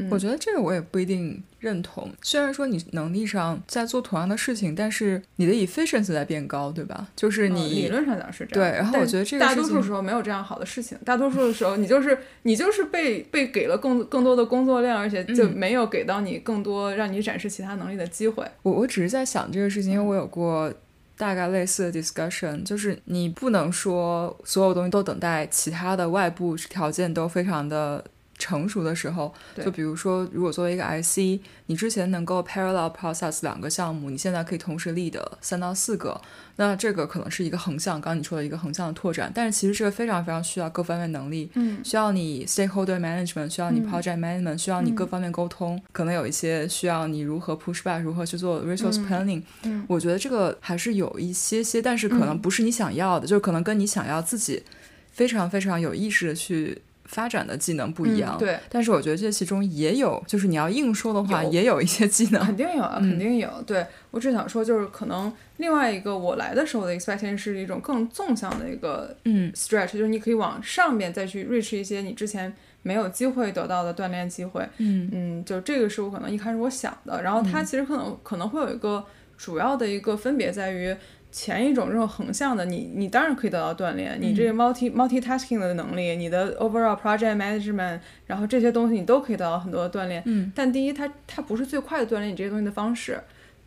[0.10, 2.12] 我觉得这个我也不一定认同。
[2.22, 7.08] 虽然说你能力上在做同样的事情，但是你的 efficiency 在变高，对吧？
[7.16, 8.72] 就是你理论上讲是这样。
[8.72, 10.98] 对，然后我觉得这个大多数时候没有这样好的事情。
[11.04, 18.46] 大多数的时候，你就是你就是被被给了更更多的工作量，而且就没有给到你更多让你展示其他能力的机会。
[18.64, 20.72] 我我只是在想这个事情，因为我有过
[21.18, 28.04] 大概类似的 discussion，就是你不能说所有东西都等待其他的外部条件都非常的。
[28.38, 36.22] 成熟的时候，就比如说，如果作为一个 IC，你之前能够 parallel process 两个项目，你现在可以同时 lead 三到四个，
[36.58, 39.32] 那这个可能是一个横向，刚刚你说的一个横向的拓展。
[39.34, 49.42] 但是其实这个非常非常需要各方面能力，嗯，需要你 stakeholder management，需要你 project management，需要你各方面沟通，可能有一些需要你如何 push back，如何去做 resource planning。
[49.64, 54.64] 嗯，我觉得这个还是有一些些，但是可能不是你想要的，就是可能跟你想要自己
[55.12, 56.84] 非常非常有意识的去。
[57.08, 63.50] 发展的技能不一样，对，但是我觉得这其中也有，就是你要硬说的话，也有一些技能，肯定有啊，肯定有。
[63.66, 63.86] 对。
[64.12, 69.52] 我只想说，就是可能另外一个我来的时候的 expectation 是一种更纵向的一个嗯。
[69.54, 75.10] stretch，就是你可以往上面再去 reach 一些你之前没有机会得到的锻炼机会，嗯。
[75.14, 79.06] 嗯，就这个是我可能一开始我想的，然后它其实可能可能会有一个
[79.38, 80.96] 主要的一个分别在于。
[81.40, 90.24] 前一种这种横向的，你你当然可以得到锻炼，你这个 multi multitasking 的能力，你的 overall project management，然后这些东西你都可以得到很多的锻炼。
[90.26, 90.52] 嗯。
[90.56, 93.14] 但第一，它它不是最快的锻炼你这些东西的方式；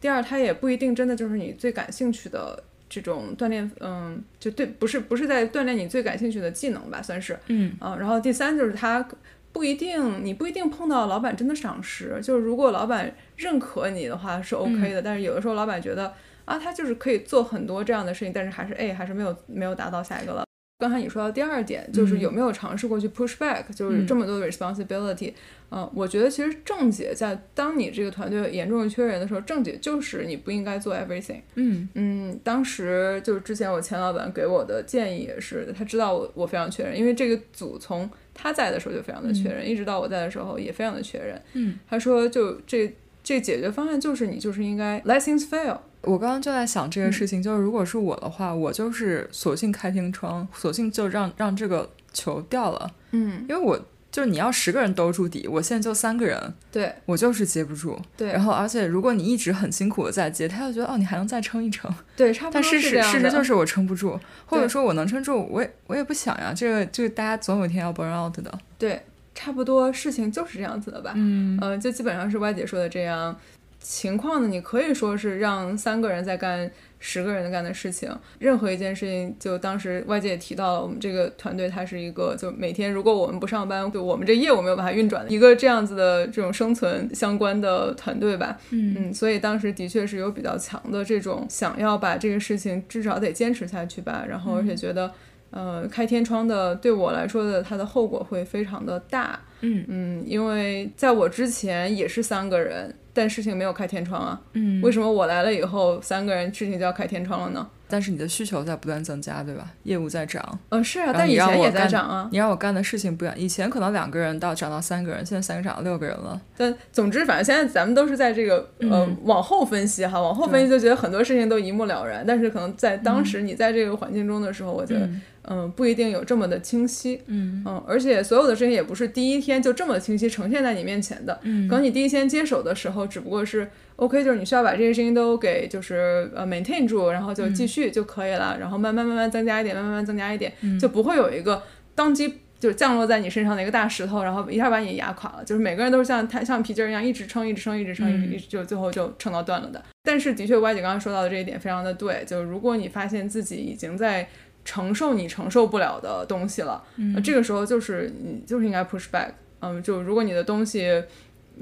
[0.01, 9.07] 第二，它也不一定真的就是你最感兴趣的这种锻炼，嗯，就对，不是不是在锻炼你最感兴趣的技能吧，算是，嗯啊，然后第三就是它
[9.53, 16.13] 不一定，你不一定碰到老板真的赏识，就是如果老板认可你的话是 OK 的，但是有的时候老板觉得
[16.51, 20.43] 啊，他就是可以做很多这样的事情，但是还是 A 还是没有没有达到下一个了。
[20.81, 25.33] 刚才你说到第二点，就是有没有尝试过去 push back，、就是这么多的 responsibility，
[25.71, 31.43] 嗯、我觉得其实郑姐在当你这个团队严重缺人的时候，郑姐就是你不应该做 everything。
[31.55, 41.41] 嗯嗯，当时就是之前我前老板给我的建议也是，他知道我我非常缺人，因为这个组从他在的时候就非常的缺人，一直到我在的时候也非常的缺人。
[41.53, 45.77] 嗯，他说就这这解决方案就是你就是应该 let things fail。
[46.03, 53.79] 我刚刚就在想这个事情，就是如果是我的话，我就是索性开天窗，索性就让让这个球掉了，嗯，因为我
[54.11, 57.97] 就是你要十个人兜住底，我现在就三个人，对我就是接不住。
[58.17, 63.13] 对然后而且如果你一直很辛苦的在接，他就觉得哦你还能再撑一撑，对，差不 多但事实是这样。
[63.13, 68.59] 事实就是我撑不住，或者说我能撑住，我也我也不想呀，这个就是大家总有一天要 burn out 的。
[68.79, 69.01] 对，
[69.35, 71.13] 差不多事情就是这样子的吧。
[71.15, 73.37] 嗯呃，就基本上是歪姐说的这样
[73.81, 78.15] 情况呢，你可以说是让三个人在干十个人干的事情。
[78.39, 88.59] 任何一件事情，就当时外界也提到了，我们这个团队它是一个，就每天如果我们不上班，就我们这业务没有办法运转的一个这样子的这种生存相关的团队吧。
[88.71, 95.11] 嗯嗯，所以当时的确是有比较强的这种想要把这个事情至少得坚持下去吧，然后而且觉得。
[95.53, 99.37] 呃，开天窗的对我来说的，它的后果会非常的大。
[99.63, 104.41] 嗯嗯，因为在我之前也是三个人，但事情没有开天窗啊。
[104.53, 107.67] 嗯为什么我来了以后，三个人事情就要开天窗了呢？
[107.93, 109.69] 但是你的需求在不断增加，对吧？
[109.83, 112.29] 业务在涨，嗯，是啊，但以前也在涨啊。
[112.31, 116.41] 你让我干的事情不一样，以前可能两个人到涨到三个人，现在三个涨到六个人了。
[116.57, 125.11] 但总之，反正现在咱们都是在这个呃嗯往后分析哈，往后分析就觉得很多事情都一目了然，但是可能在当时你在这个环境中的时候，我觉得
[125.51, 127.21] 嗯嗯、不一定有这么的清晰。
[127.27, 131.39] 嗯嗯，而且所有的事情也不是第一天就这么清晰呈现在你面前的。
[131.43, 141.63] 嗯可能你第一天接手的时候，只不过是 OK，就是你需要把这些事情都给就是呃 maintain 住，然后就继续就可以了，然后慢慢慢慢增加一点，慢慢慢慢增加一点，就不会有一个
[141.95, 142.35] 当机。
[142.61, 145.43] 就是降落在你身上的一个大石头，然后一下把你压垮了。
[145.43, 149.83] 就是每个人都是像弹像皮筋儿一样，一直撑，一直撑，一直撑，一直一直就最后就撑到断了的。
[150.03, 154.29] 但是的确，歪姐刚刚说到的这一点非常的对，就是如果你发现自己已经在
[154.65, 159.31] 承受你承受不了的东西了，嗯这个时候就是你就是应该 push back。
[159.61, 161.03] 嗯，就如果你的东西，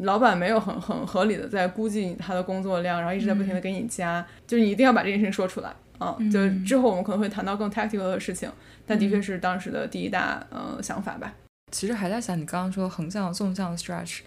[0.00, 5.74] 老板没有很很合理的在估计他的工作量，然后一直在不停的给你加，就是你一定要把这件事情说出来。
[5.98, 8.48] 啊、就之后我们可能会谈到更 tactical 的事情，
[8.86, 11.34] 但的确是当时的第一大呃想法吧。
[11.72, 14.20] 其实还在想你刚刚说横向、纵向的 stretch，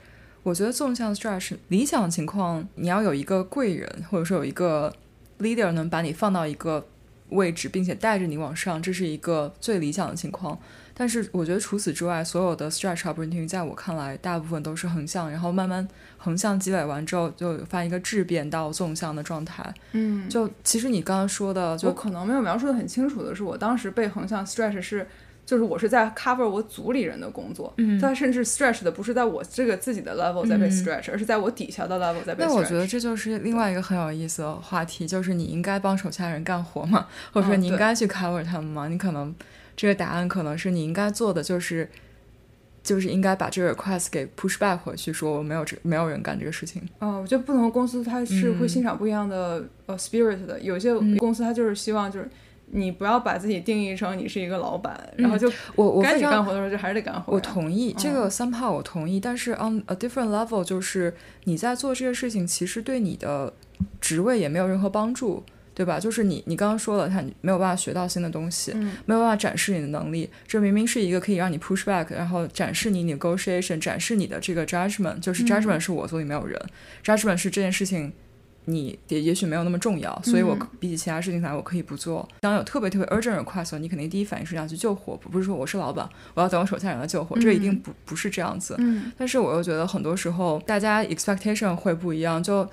[0.43, 4.93] 我觉得纵向 stretch 理想情况，你要有一个贵人，或者说有一个
[5.39, 6.85] leader 能把你放到一个
[7.31, 10.57] 位置，并且带着你往上，这是一个最理想的情况。
[10.93, 19.73] 但是我觉得除此之外，所有的 stretch opportunity 在我看来，大部分都是横向，然后慢慢横向积累完之后，就发现一个质变到纵向的状态。
[19.93, 25.07] 嗯，就其实你刚刚说的，我就可能没有描述的很清楚的是，我当时被横向 stretch 是。
[25.51, 32.47] 就是我是在 cover 我组里人的工作，嗯他甚至 stretch 的不是在我这个自己的 level 在被嗯 stretch，、而是在我底下的 level 在被 stretch。
[32.47, 38.87] 那我觉得这就是另外一个很有意思的话题，就是你应该帮手下人干活吗，或者说你应该去 cover 他们吗？
[38.87, 39.35] 你可能
[39.75, 41.89] 这个答案可能是你应该做的就是。
[42.83, 46.81] 就是应该把这个 request 给 push back 回去，说我没有这没有人干这个事情。
[46.97, 52.27] 哦，我觉得不同的公司它是会嗯欣赏不一样的、呃 spirit 的，有些公司它就是希望就是
[52.73, 57.33] 你不要把自己定义成你是一个老板，然后就我我该你干活的时候就还是得干活。
[57.33, 63.53] 我同意这嗯个 somehow 我同意，但是 on a different level 就是你在做这个事情，其实对你的
[63.99, 65.99] 职位也没有任何帮助，对吧？
[65.99, 70.29] 就是你你刚刚说了，他你没有办法学到新的东西，嗯没有办法展示你的能力。
[70.47, 76.57] 这明明是一个可以让你 push back，然后展示你 negotiation，展示你的这个 judgment，就是嗯 judgment 是我组里没有人、
[77.03, 78.13] j u d g m e n t 是这件事情。
[78.65, 82.27] 你也也许没有那么重要，所以我嗯比起其他事情来，我可以不做。
[82.39, 88.75] 当有特别特别 urgent request，你肯定第一反应是要去救火，不是说我是老板，我要等我手下人来救火，这一定不不是这样子。
[88.77, 92.67] 嗯但是我又觉得很多时候大家 expectation 会不一样，就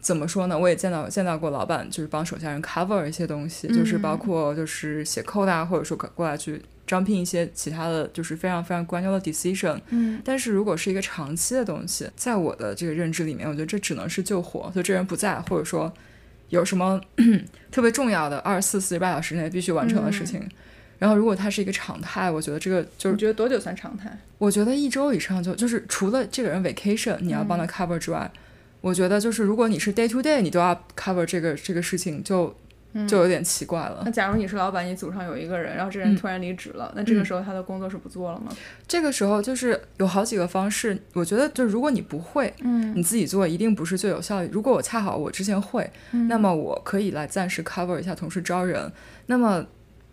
[0.00, 0.58] 怎么说呢？
[0.58, 9.78] 我也见到见到过老板就是帮手下人 cover 一些东西，就是包括就是写 code 啊，或者说过来去招聘一些其他的就是非常非常关键的 decision。
[9.90, 15.92] 嗯但是如果是一个长期的东西，在我的这个认知里面，我觉得这只能是救火，就这人不在，或者说
[16.48, 17.00] 有什么
[17.70, 20.48] 特别重要的二十四四十八小时内必须完成的事情。
[20.98, 24.18] 然后，如果它是一个常态，我觉得这个就是你觉得多久算常态？
[24.38, 28.28] 我觉得一周以上就就是除了这个人 vacation 你要帮他 cover 之外，
[28.80, 32.54] 我觉得就是如果你是 day to day 你都要 cover 这个这个事情，就
[33.06, 34.02] 就有点奇怪了。
[34.04, 38.50] 那假如你是老板，你组上有一个人，然后这人突然离职了，那这个时候他的工作是不做了吗？
[38.86, 44.48] 这个时候就是有好几个方式，我觉得就如果你不会，嗯你自己做一定不是最有效的。
[44.48, 45.88] 如果我恰好我之前会，
[46.28, 48.90] 那么我可以来暂时 cover 一下，同时招人。
[49.26, 49.64] 那么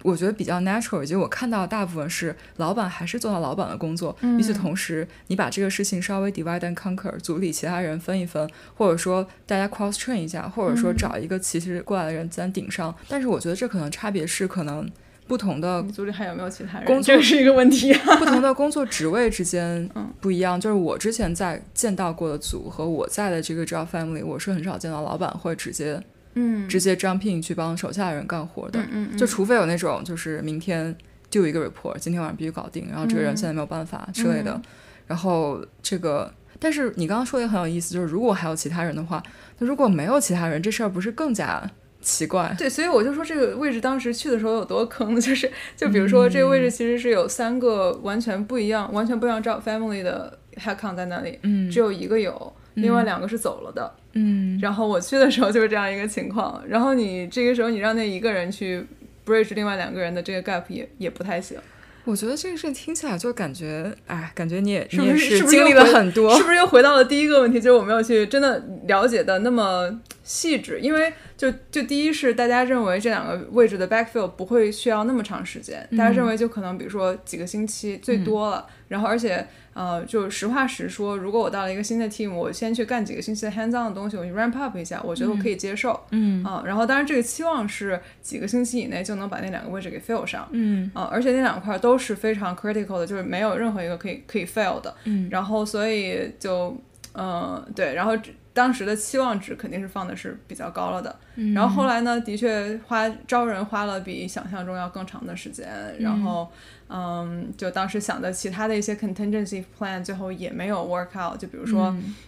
[0.05, 4.15] 我觉得比较 natural，以及我看到大部分是老板还是做到老板的工作。
[4.37, 12.93] 与此同时，你把这个事情稍微 divide and conquer，组里其他人分一分，或者说大家 cross train 一下，或者说找一个其实过来的人咱顶上。
[13.09, 14.89] 但是我觉得这可能差别是可能。
[15.27, 16.85] 不同的组里还有没有其他人？
[16.85, 18.15] 工作这是一个问题啊。
[18.17, 19.89] 不同的工作职位之间
[20.21, 25.99] 不一样，就是我之前在见到过的组和我在的这个 job family，我是很少见到老板会直接
[26.35, 30.95] 嗯直接 jump in 去帮手下的人干活的，嗯嗯就除非有那种就是明天
[31.29, 34.61] do 一个 report，今天晚上必须搞定，然后这个人现在没有办法之类的，嗯
[35.07, 36.31] 然后这个。
[36.57, 39.21] 但是你刚刚说的也很有意思，就是如果还有其他人的话，
[39.59, 41.61] 那如果没有其他人，这事儿不是更加
[42.01, 42.55] 奇怪？
[42.57, 53.93] 对，所以我就说这个位置当时去的时候有多坑， 就是就比如说这个位置其实是有三个完全不一样、完全不一样 job family 的 headcount 在那里，嗯只有一个有，另外两个是走了的。
[54.15, 54.57] 嗯。
[54.61, 58.83] 然后我去的时候就是这样一个情况，然后你这个时候你让那一个人去
[59.25, 61.57] bridge 另外两个人的这个 gap 也也不太行，
[62.05, 66.35] 我觉得这个事情听起来就感觉，哎，感觉你也是不你也是是不是经历了很多。
[66.37, 86.43] 是，不是又回到了第一个问题，就是我没有去真的了解的那么细致，因为就就第一是大家认为这两个位置的 backfill 不会需要那么长时间，大家认为就可能比如说几个星期最多了，然后而且呃就实话实说，如果我到了一个新的 team，我先去干几个星期的 hands on 的东西，我去 ramp up 一下，我觉得我可以接受，嗯。
[86.43, 90.89] 啊、然后当然这个期望是几个星期以内就能把那两个位置给 fill 上，嗯。
[90.93, 94.95] 啊、而且那两块都是非常 critical 的，就是没有任何一个可以可以 fail 的。
[95.03, 95.27] 嗯。
[95.29, 96.77] 然后所以就，
[97.13, 98.13] 嗯、对，然后
[98.55, 101.15] 当时的期望值肯定是放的是比较高了的。
[101.35, 105.67] 嗯然后后来呢，的确花招人花了比想象中要更长的时间，
[105.99, 106.49] 然后。
[106.87, 111.35] 嗯，就当时想的其他的一些 contingency plan，最后也没有 work out。
[111.35, 111.87] 就比如说，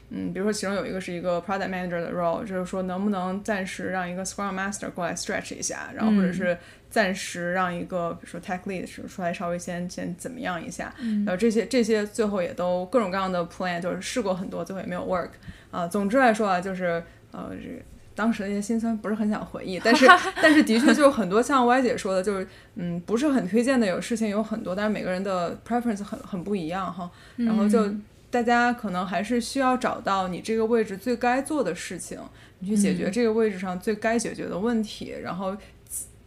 [0.10, 6.58] 嗯比如说其中有一个是一个 product manager 的 role，就是说能不能暂时让一个 scrum master 过来 stretch 一下，然后或者是
[6.90, 10.94] 暂时让一个比如说 tech lead 是出来稍微先先怎么样一下，
[11.26, 15.30] 然后这些这些最后也都各种各样的 plan，就是试过很多，最后也没有 work。
[15.72, 17.84] 啊、总之来说啊，就是呃这。
[18.16, 20.08] 当时的一些心酸不是很想回忆， 但是
[20.42, 27.88] 但是的确就是很多像歪姐说的，就是嗯不是很推荐的，有事情有很多，但是每个人的 preference 很很不一样哈，然后就
[28.32, 32.20] 大家可能还是需要找到你这个位置最该做的事情，
[32.58, 35.56] 你去解决这个位置上最该解决的问题，然后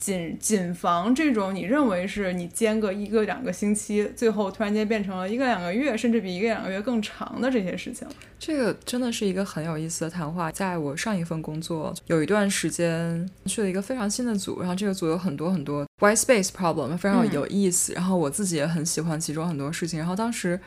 [0.01, 8.09] 谨谨防这种你认为是你间隔一个两个星期，最后突然间变成了一个两个月，甚至比一个两个月更长的这些事情。
[8.39, 10.51] 这个真的是一个很有意思的谈话。
[10.51, 17.93] 在我上一份工作，有一段时间去了一个非常新的组，然后这个组有很多很多 white space problem，非常有意思。
[17.93, 19.99] 然后我自己也很喜欢其中很多事情。
[19.99, 20.59] 然后当时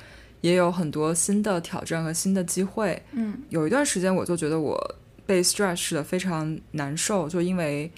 [0.41, 3.01] 也有很多新的挑战和新的机会。
[3.13, 4.79] 嗯，有一段时间我就觉得我
[5.25, 7.91] 被 stretch 的非常难受，就因为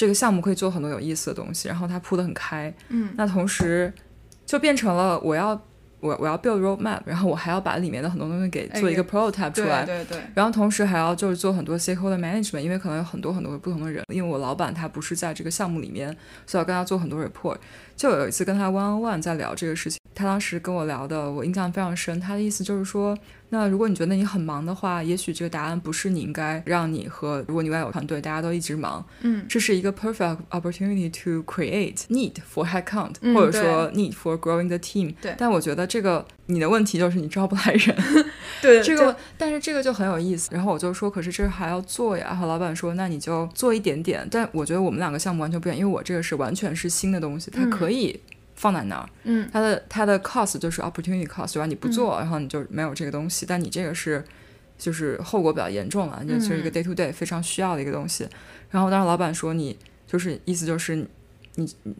[0.00, 2.72] 这个项目可以做很多有意思的东西，然后它铺得很开。
[2.88, 3.92] 嗯，那同时
[4.46, 5.60] 就变成了我要。
[6.02, 16.08] 我我要 build roadmap，然后我还要把里面的很多东西给做一个 prototype 出来，对对对，然后同时还要就是做很多 stakeholder management，因为可能有很多很多不同的人，因为我老板他不是在这个项目里面，
[16.46, 17.58] 所以要跟他做很多 report。
[17.96, 23.16] 就有一次跟他 one on one 在聊这个事情，他当时跟我聊的我印象非常深，他的意思就是说，
[23.48, 35.14] 那如果你觉得你很忙的话，也许这个答案不是你应该让你和如果你外有团队大家都一直忙，嗯，这是一个 perfect opportunity to create need for headcount，、嗯或者说 need for growing the team。
[35.22, 37.96] 对但我觉得这个你的问题就是你招不来人。
[38.60, 40.50] 对这个，但是这个就很有意思。
[40.52, 42.26] 然后我就说，可是这还要做呀。
[42.28, 44.26] 然后老板说，那你就做一点点。
[44.30, 48.20] 但我觉得我们两个项目完全不一样，因为我这个是完全是新的东西，它可以
[48.60, 49.08] 放在那儿。
[49.24, 51.66] 嗯，它的它的 cost 就是 opportunity cost，对吧？
[51.66, 53.46] 你不做，然后你就没有这个东西。
[53.46, 54.22] 但你这个是
[54.78, 58.28] 就是后果比较严重了，你就是一个 day to day 非常需要的一个东西。
[58.70, 61.06] 然后当时老板说，你就是意思就是你。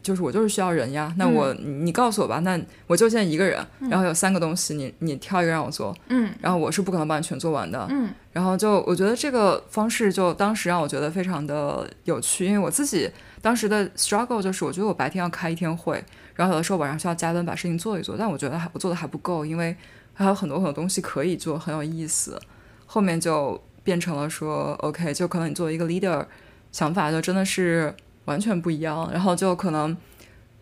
[0.01, 16.03] 就是我就是需要人呀，那我、你你告诉我吧，那我就现在一个人，然后有三个东西，你你挑一个让我做，嗯然后我是不可能把你全做完的，嗯然后就我觉得这个方式就当时让我觉得非常的有趣，因为我自己当时的 struggle 就是我觉得我白天要开一天会，
[16.41, 19.75] 然后有的时候晚上需要加班把事情做一做，但我觉得还我做的还不够，因为
[20.13, 22.39] 还有很多很多东西可以做，很有意思。
[22.87, 26.25] 后面就变成了说 OK，就可能你作为一个 leader，
[26.71, 27.93] 想法就真的是
[28.25, 29.95] 完全不一样，然后就可能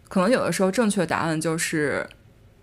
[0.07, 2.05] 可能有的时候正确的答案就是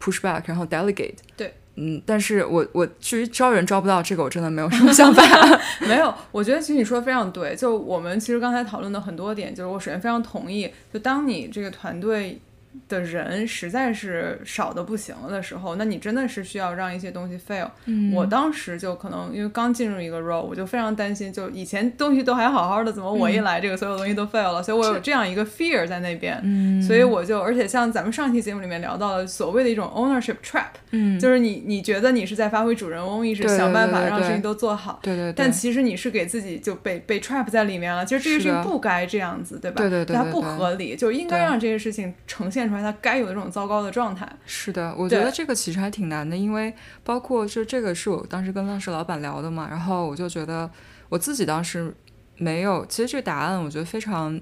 [0.00, 1.16] push back，然后 delegate。
[1.37, 1.55] 对。
[1.79, 5.22] 嗯，但是我我至于招人招不到这个，我真的没有什么想法。
[5.86, 7.55] 没有，我觉得其实你说的非常对。
[7.55, 10.72] 就我们其实刚才讨论的很多点，就是我首先非常同意。
[10.91, 12.41] 就当你这个团队。
[12.89, 17.68] 的人实在是少的不行了的时候，那你真的是需要让一些东西 fail。
[18.14, 24.62] 我当时就可能因为刚进入一个 role，我就非常担心，就以前东西都还好好的，怎么我一来，这个所有东西都 fail 了？
[24.62, 26.37] 所以我有这样一个 fear 在那边。
[26.83, 34.99] 所以我就，而且像咱们上期节目里面聊到的所谓的一种 ownership trap，就是你你觉得你是在发挥主人翁意识，想办法让事情都做好。
[35.03, 35.33] 对对。
[35.33, 38.05] 但其实你是给自己就被被 trap 在里面了。
[38.05, 39.81] 其实这个事情不该这样子，对吧？
[39.81, 40.14] 对对对。
[40.14, 42.66] 它不合理，就应该让这些事情呈现。
[42.69, 44.31] 出来，他该有的这种糟糕的状态。
[44.45, 50.71] 是的，我觉得这个其实还挺难的，因为包括就这个是我当时跟当时老板聊的嘛，然后我就觉得
[51.09, 51.95] 我自己当时
[52.37, 54.41] 没有，其实这个答案我觉得非常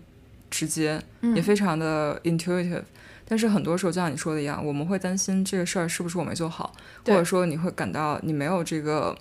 [0.51, 1.01] 直接，
[1.35, 2.83] 也非常的 intuitive，
[3.27, 6.72] 但是很多时候就像你说的一样，我们会担心这个事儿是不是我没做好，
[7.07, 9.16] 或者说你会感到你没有这个。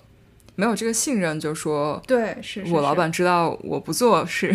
[0.56, 4.52] 没有这个信任，就说对，是我老板知道我不做 是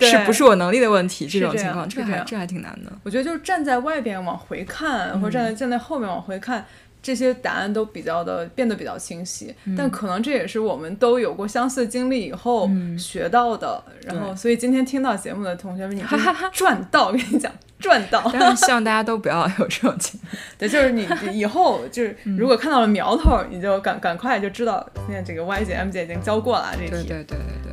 [0.00, 1.26] 是不是我能力的问题？
[1.26, 2.92] 这种情况，这还这还挺难的。
[3.02, 6.66] 我觉得就是站在外边往回看，或者站在站在后面往回看，
[7.02, 9.54] 这些答案都比较的变得比较清晰。
[9.76, 13.82] 但可能这也是我们都有过相似经历以后学到的。
[14.06, 16.02] 然后，所以今天听到节目的同学们，你
[16.52, 17.08] 赚到！
[17.08, 17.52] 我跟你讲。
[17.82, 20.30] 赚到，但是希望大家都不要有这种情况。
[20.56, 26.90] 对，就是你以后就是如果看到了苗头，你就赶赶快就知道，现在这个 Y 姐、M 姐已经教过了这题。
[26.90, 27.72] 对对对对对。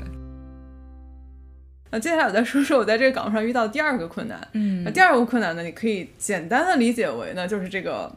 [1.91, 4.47] 那接下来我再说说我在这个岗位上遇到第二个困难。
[4.53, 4.83] 嗯。
[4.83, 8.11] 那第二个困难呢，你可以简单的理解为呢，就是这个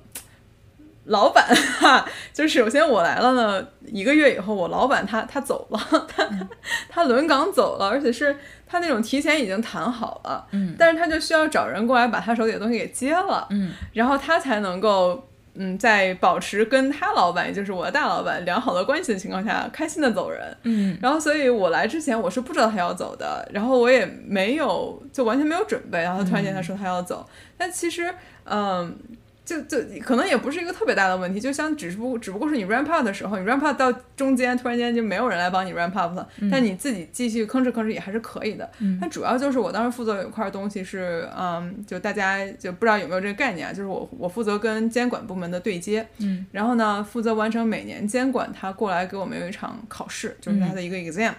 [1.04, 1.44] 老板
[1.80, 6.28] 哈， 就是首先我来了呢，一个月以后，我老板他他走了，他
[6.88, 8.36] 他轮岗走了，而且是。
[8.72, 27.28] 他那种提前已经谈好了，嗯，但是他就需要找人过来把他手里的东西给接了，嗯，然后他才能够，嗯，在保持跟他老板，也就是我的大老板良好的关系的情况下，开心的走人，嗯，然后所以我来之前我是不知道他要走的，然后我也没有就完全没有准备，然后突然间他说他要走，
[27.58, 28.10] 但其实，
[28.44, 28.96] 嗯。
[29.44, 38.70] 就就可能也不是一个特别大的问题，就像只不只不过是你 ramp up 的时候，你 ramp up 到中间突然间就没有人来帮你 ramp up 了，但你自己继续吭哧吭哧也还是可以的。
[39.00, 51.32] 但主要就是我当时负责有一块东西是，嗯，就大家就不知道有没有这个概念啊，就是我我负责跟监管部门的对接，嗯，然后呢负责完成每年监管他过来给我们有一场考试，就是他的一个 exam。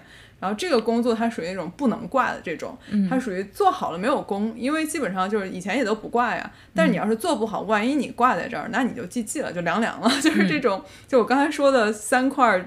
[0.44, 2.78] 然后这个工作它属于那种不能挂的这种，
[3.10, 6.52] 它属于做好了没有功，因为基本上就是以前也都不挂呀。
[6.76, 10.10] 但是你要是做不好，万一你挂在这儿，那你就记记了，就凉凉了。
[10.20, 12.62] 就是这种，就我刚才说的三块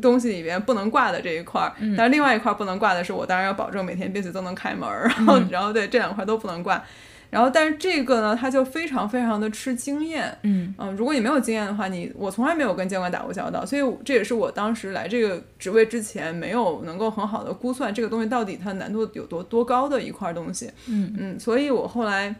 [0.00, 6.82] 东西里边不能挂的这一块，但是另外一块不能挂的是我当然要保证每天必须都能开门，然后然后对这两块都不能挂。
[7.32, 10.36] 然后，但是这个呢，它就非常非常的吃经验。
[10.42, 20.70] 嗯嗯，如果你没有经验的话，你我从来没有跟监管打过交道，所以这也是我当时来这个职位之前没有能够很好的估算这个东西到底它难度有多多高的一块东西。
[20.86, 22.36] 嗯嗯，所以我后来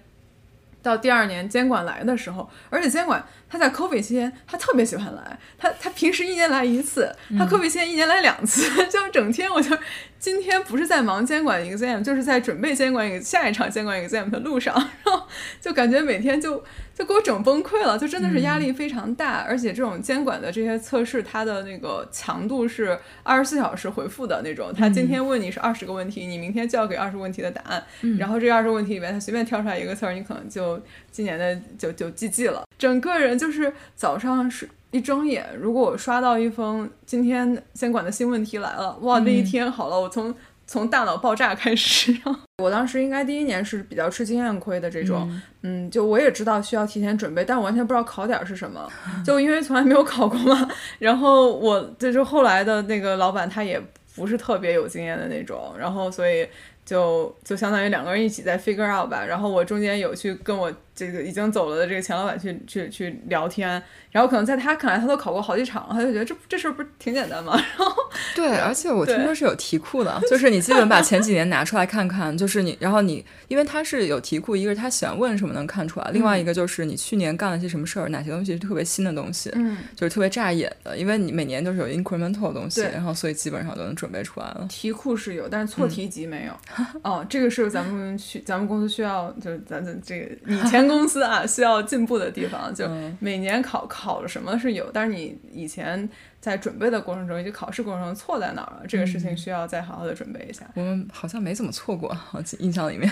[0.82, 9.76] 到第二年监管来的时候，而且监管他在 COVID 期间他特别喜欢来，他他平时一年来一次，他 COVID 期间一年来两次， 就整天我就。
[10.18, 14.72] 今天不是在忙监管 exam，就是在准备监管下一场监管 exam 的路上，
[15.05, 15.26] 然后
[15.61, 16.62] 就感觉每天就
[16.94, 27.84] 就给我整崩溃了，就真的是压力非常大，而且这种监管的这些测试，它的那个强度是二十四小时回复的那种，他今天问你是二十个问题，你明天就要给二十个问题的答案，
[28.16, 30.80] 然后这二十个问题里面他随便挑出来一个词儿，你可能就
[31.11, 34.68] 今年的就就记记了，整个人就是早上是。
[34.90, 40.34] 一睁眼，如果我刷到一封今天监管的新问题来了，哇，那一天好了，我从
[40.66, 42.14] 从大脑爆炸开始。
[42.62, 48.86] 我当时应该第一年是比较吃经验亏的这种，嗯，就我也知道需要提前准备，但我完全不知道考点是什么，
[49.24, 50.68] 就因为从来没有考过嘛。
[50.98, 53.80] 然后我就是后来的那个老板，他也
[54.14, 56.46] 不是特别有经验的那种，然后所以
[56.84, 59.24] 就就相当于两个人一起在 figure out 吧。
[59.24, 63.82] 然后我中间有去跟我这个已经走了的这个钱老板去去去聊天。
[64.11, 67.55] 然后可能在他看来，他都考过好几场，他就觉得这这事儿不是挺简单吗？
[67.78, 67.95] 然后
[68.34, 84.66] 对，而且我听说是有题库的， 就是你基本把前几年拿出来看看，就是你，然后你，因为他是有题库，一个是他喜欢问什么能看出来，另外一个就是你去年干了些什么事儿，哪些东西是特别新的东西，嗯，就是特别扎眼的，因为你每年都是有 incremental 的东西，然后所以基本上都能准备出来了。
[84.68, 86.53] 题库是有，但是错题集没有。
[87.03, 94.22] 哦，这个是咱们需咱们公司需要，就是咱咱这个以前公司啊需要进步的地方，就每年考考。
[94.22, 96.08] 了什么是有，但是你以前
[96.43, 100.68] 在准备的过程中以及考试过程中错在哪儿了，这个事情需要再好好的准备一下。
[100.74, 103.09] 我们好像没怎么错过，我印象里面。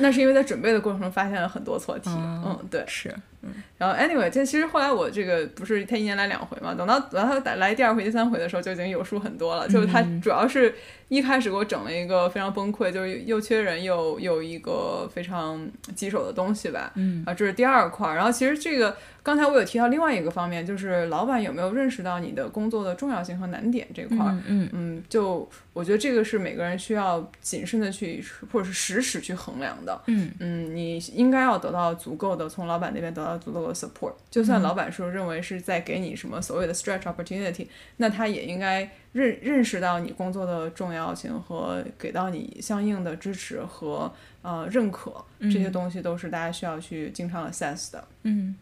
[0.00, 2.10] 那是因为在准备的过程中发现了很多错题。
[2.10, 3.08] 嗯，对，是。
[3.44, 9.68] 嗯然后，anyway，这其实后来我这个不是他一年来两回嘛，等到等到他来第二回、第三回的时候，就已经有数很多了。
[9.68, 10.72] 就是他主要是
[11.08, 16.92] 一开始给我整了一个非常崩溃，就是又缺人又有一个非常棘手的东西吧。
[16.94, 18.14] 嗯啊，这是第二块。
[18.14, 24.18] 然后其实这个刚才我有提到另外一个方面，就是老板有没有认识到你的工作的重要性和难点这块。
[24.46, 30.00] 嗯嗯，就我觉得这个是每个人需要谨慎的去或者是实时去衡量的。
[30.06, 34.12] 嗯嗯，你应该要得到足够的从老板那边得到足够的 support。
[34.28, 37.68] 就算老板说认为是在给你什么所谓的 stretch opportunity，
[37.98, 44.12] 那他也应该认认识到你工作的重要性和给到你相应的支持和
[44.42, 48.04] 呃认可，这些东西都是大家需要去经常 assess 的。
[48.24, 48.56] 嗯，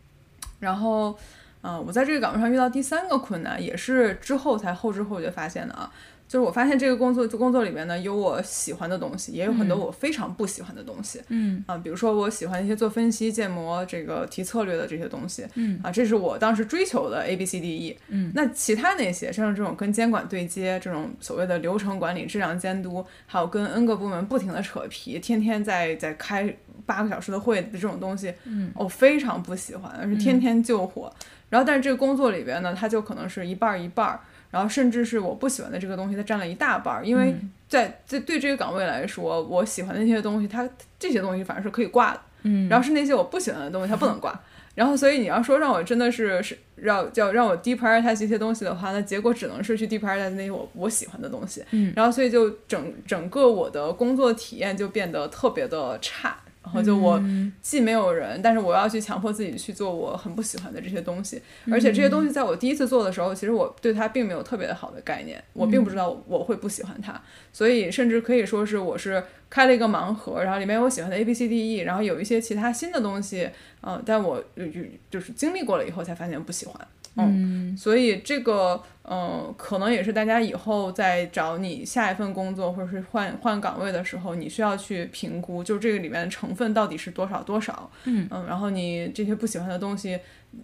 [0.60, 1.18] 然后，
[1.62, 5.90] 嗯，我在这个岗位上遇到第三个困难，也是之后才后知后觉发现的啊。
[6.30, 11.20] 就是我发现这个工作工作里面呢，有我喜欢的东西，也有很多我非常不喜欢的东西。
[11.26, 15.44] 嗯啊，比如说我喜欢一些做分析、建模、这个提策略的这些东西。
[15.56, 17.98] 嗯啊，这是我当时追求的 A B C D E。
[18.10, 26.54] 嗯，那其他那些像这种跟监管对接、这种所谓的流程管理、质量监督，还有跟 N 个部门不停的扯皮，天天在在开
[26.86, 31.12] 八个小时的会的这种东西，嗯，我非常不喜欢，而是天天救火。
[31.48, 34.20] 然后，但是这个工作里边呢，它就可能是一半儿一半儿。
[34.50, 37.34] 然后甚至是我不喜欢的这个东西，它占了一大半儿，因为
[37.68, 44.38] 在在对这个岗位来说，我喜欢的那些东西，它这些东西反而是可以挂的，嗯，然后是那些我不喜欢的东西，它不能挂。
[44.74, 56.36] 然后所以你要说让我真的是是让叫让我 prioritize 这些东西的话，那结果只能是去 prioritize 那些我我喜欢的东西，嗯，然后所以就整整个我的工作体验就变得特别的差。
[56.62, 57.20] 然后就我
[57.62, 61.40] 既没有人，但是我要去强迫自己去做我很不喜欢的这些东西，
[61.70, 67.20] 而且这些东西在我第一次做的时候，其实我对它并没有特别的好的概念，我并不知道我会不喜欢它，
[67.52, 73.48] 所以甚至可以说是我是开了一个盲盒，然后里面有我喜欢的 A B C D E，然后有一些其他新的东西，
[73.82, 74.64] 嗯，但我就
[75.10, 76.86] 就是经历过了以后才发现不喜欢。
[77.16, 87.90] 嗯，所以这个，嗯，可能也是大家以后在找你下一份工作或者是换换岗位的时候，你需要去评估，就是这个里面的成分到底是多少多少。
[88.04, 90.18] 嗯嗯，然后你这些不喜欢的东西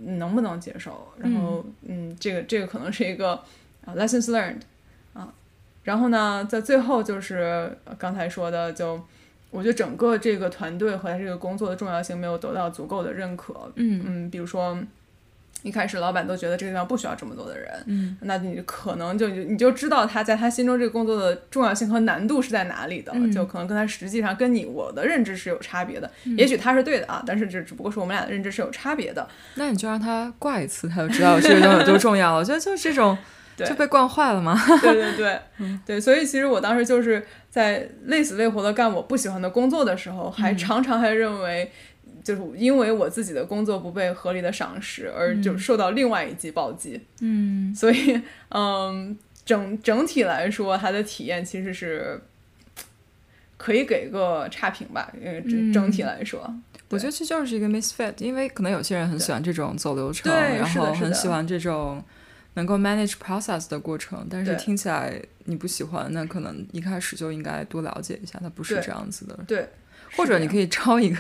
[0.05, 1.09] 能不能接受？
[1.19, 3.33] 然后，嗯，这个这个可能是一个
[3.85, 4.61] 啊 lessons learned
[5.15, 5.35] 啊。
[5.83, 9.03] 然后呢，在最后就是刚才说的，就
[9.51, 13.73] 我觉得整个这个团队和他这个工作的重要性没有得到足够的认可。
[13.75, 14.79] 嗯嗯，比如说。
[15.67, 26.09] 一开始老板都觉得这个地方不需要这么多的人，嗯，那你可能就你就知道他在他心中这个工作的重要性和难度是在哪里的，就可能跟他实际上跟你我的认知是有差别的。
[26.37, 29.27] 也许他是对的啊，但是这只不过是我们俩的认知是有差别的。
[29.57, 32.39] 那你就让他挂一次，他就知道这个东西有多重要了。
[32.39, 33.19] 我觉得就是这种
[33.59, 34.57] 就被惯坏了嘛。
[34.81, 35.41] 对对对，
[35.85, 41.73] 对，所以其实我当时就是在累死累活的干我不喜欢的工作的时候，还常常还认为。
[42.27, 47.01] 就是因为我自己的工作不被合理的赏识，而就受到另外一记暴击。
[47.21, 52.21] 嗯，所以，嗯，整整体来说，他的体验其实是
[53.57, 55.09] 可以给个差评吧。
[55.23, 56.53] 因为整整体来说，
[56.89, 62.03] 我觉得这就是一个 misfit，因为可能有些人很喜欢这种走流程，然后很喜欢这种
[62.55, 64.27] 能够 manage process 的过程。
[64.29, 69.39] 但是听起来你不喜欢，那可能一开始就应该多了解一下，它不是这样子的。
[69.47, 69.69] 对。
[70.15, 71.19] 或者你可以招一个，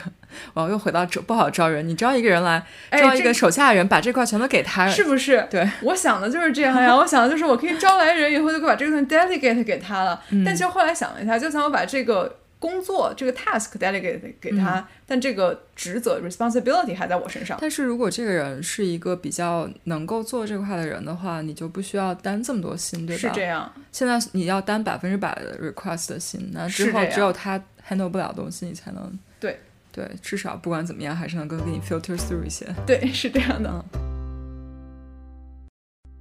[0.55, 5.47] 我要又回到招不好招人，你招一个人来，招一个手下人，把这块全都给他，是不是？
[5.51, 6.95] 对，我想的就是这样呀。
[6.95, 10.23] 我想的就是我可以招来人以后，就把这个东西 delegate 给他了。
[10.45, 17.59] 但其实后来想了一下，就算我把这个工作这个 task delegate 给他，但这个职责 responsibility 还在我身上。
[17.61, 23.21] 但是如果这个人是一个比较能够做这块的人的话，你就不需要担这么多心，对吧？
[23.21, 23.71] 是这样。
[23.93, 27.63] 现在你要担百分之百的 request 的心，那之后只有他。
[27.89, 29.61] Handle 不了东西，你才能对
[29.93, 32.67] 对，至少不管怎么样，还是能够给你 filter through 一些。
[32.87, 33.85] 对，是这样的。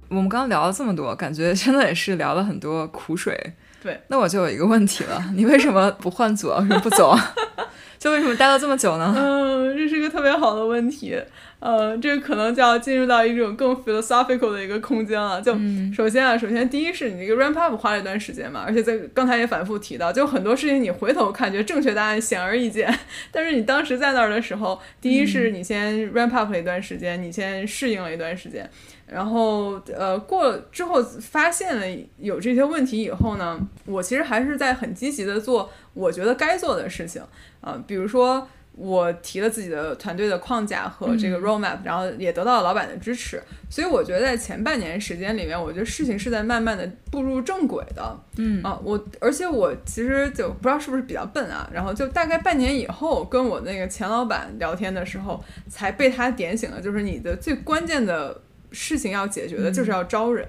[0.08, 3.54] 我们刚刚聊了这么多，感觉真的也是聊了很多苦水。
[3.82, 6.48] 对，那我就有一个问题了， 你为什么不换组？
[6.48, 7.16] 为什么不走？
[7.98, 9.14] 就为什么待了这么久呢？
[9.16, 11.18] 嗯，这是一个特别好的问题。
[11.58, 15.40] 呃，这个可能就要进入到一种更 philosophical 的一个空间了。
[15.40, 15.56] 就
[15.94, 22.94] 首先啊，首先第一是你这个 ramp up 花了一段时间嘛，而且在刚才也反复提到，就很多事情你回头看，觉得正确答案显而易见，
[23.32, 28.68] 但是你当时在那儿的时候，第一是你先 ramp up 了一段时间，你先适应了一段时间，
[29.06, 37.22] 然后呃过了之后发现了有这些问题以后呢，我其实还是在很积极的做我觉得该做的事情
[37.60, 38.46] 啊，比如说。
[38.78, 48.14] 我提了自己的团队的框架和这个 roadmap，、然后也得到了老板的支持，所以我觉得在前半年时间里面，我觉得事情是在慢慢的步入正轨的。
[48.36, 58.42] 嗯啊，我而且我其实就不知道是不是比较笨啊，然后就大概半年以后跟我那个前老板聊天的时候，才被他点醒了，就是你的最关键的。
[58.76, 60.46] 事情要解决的就是要招人，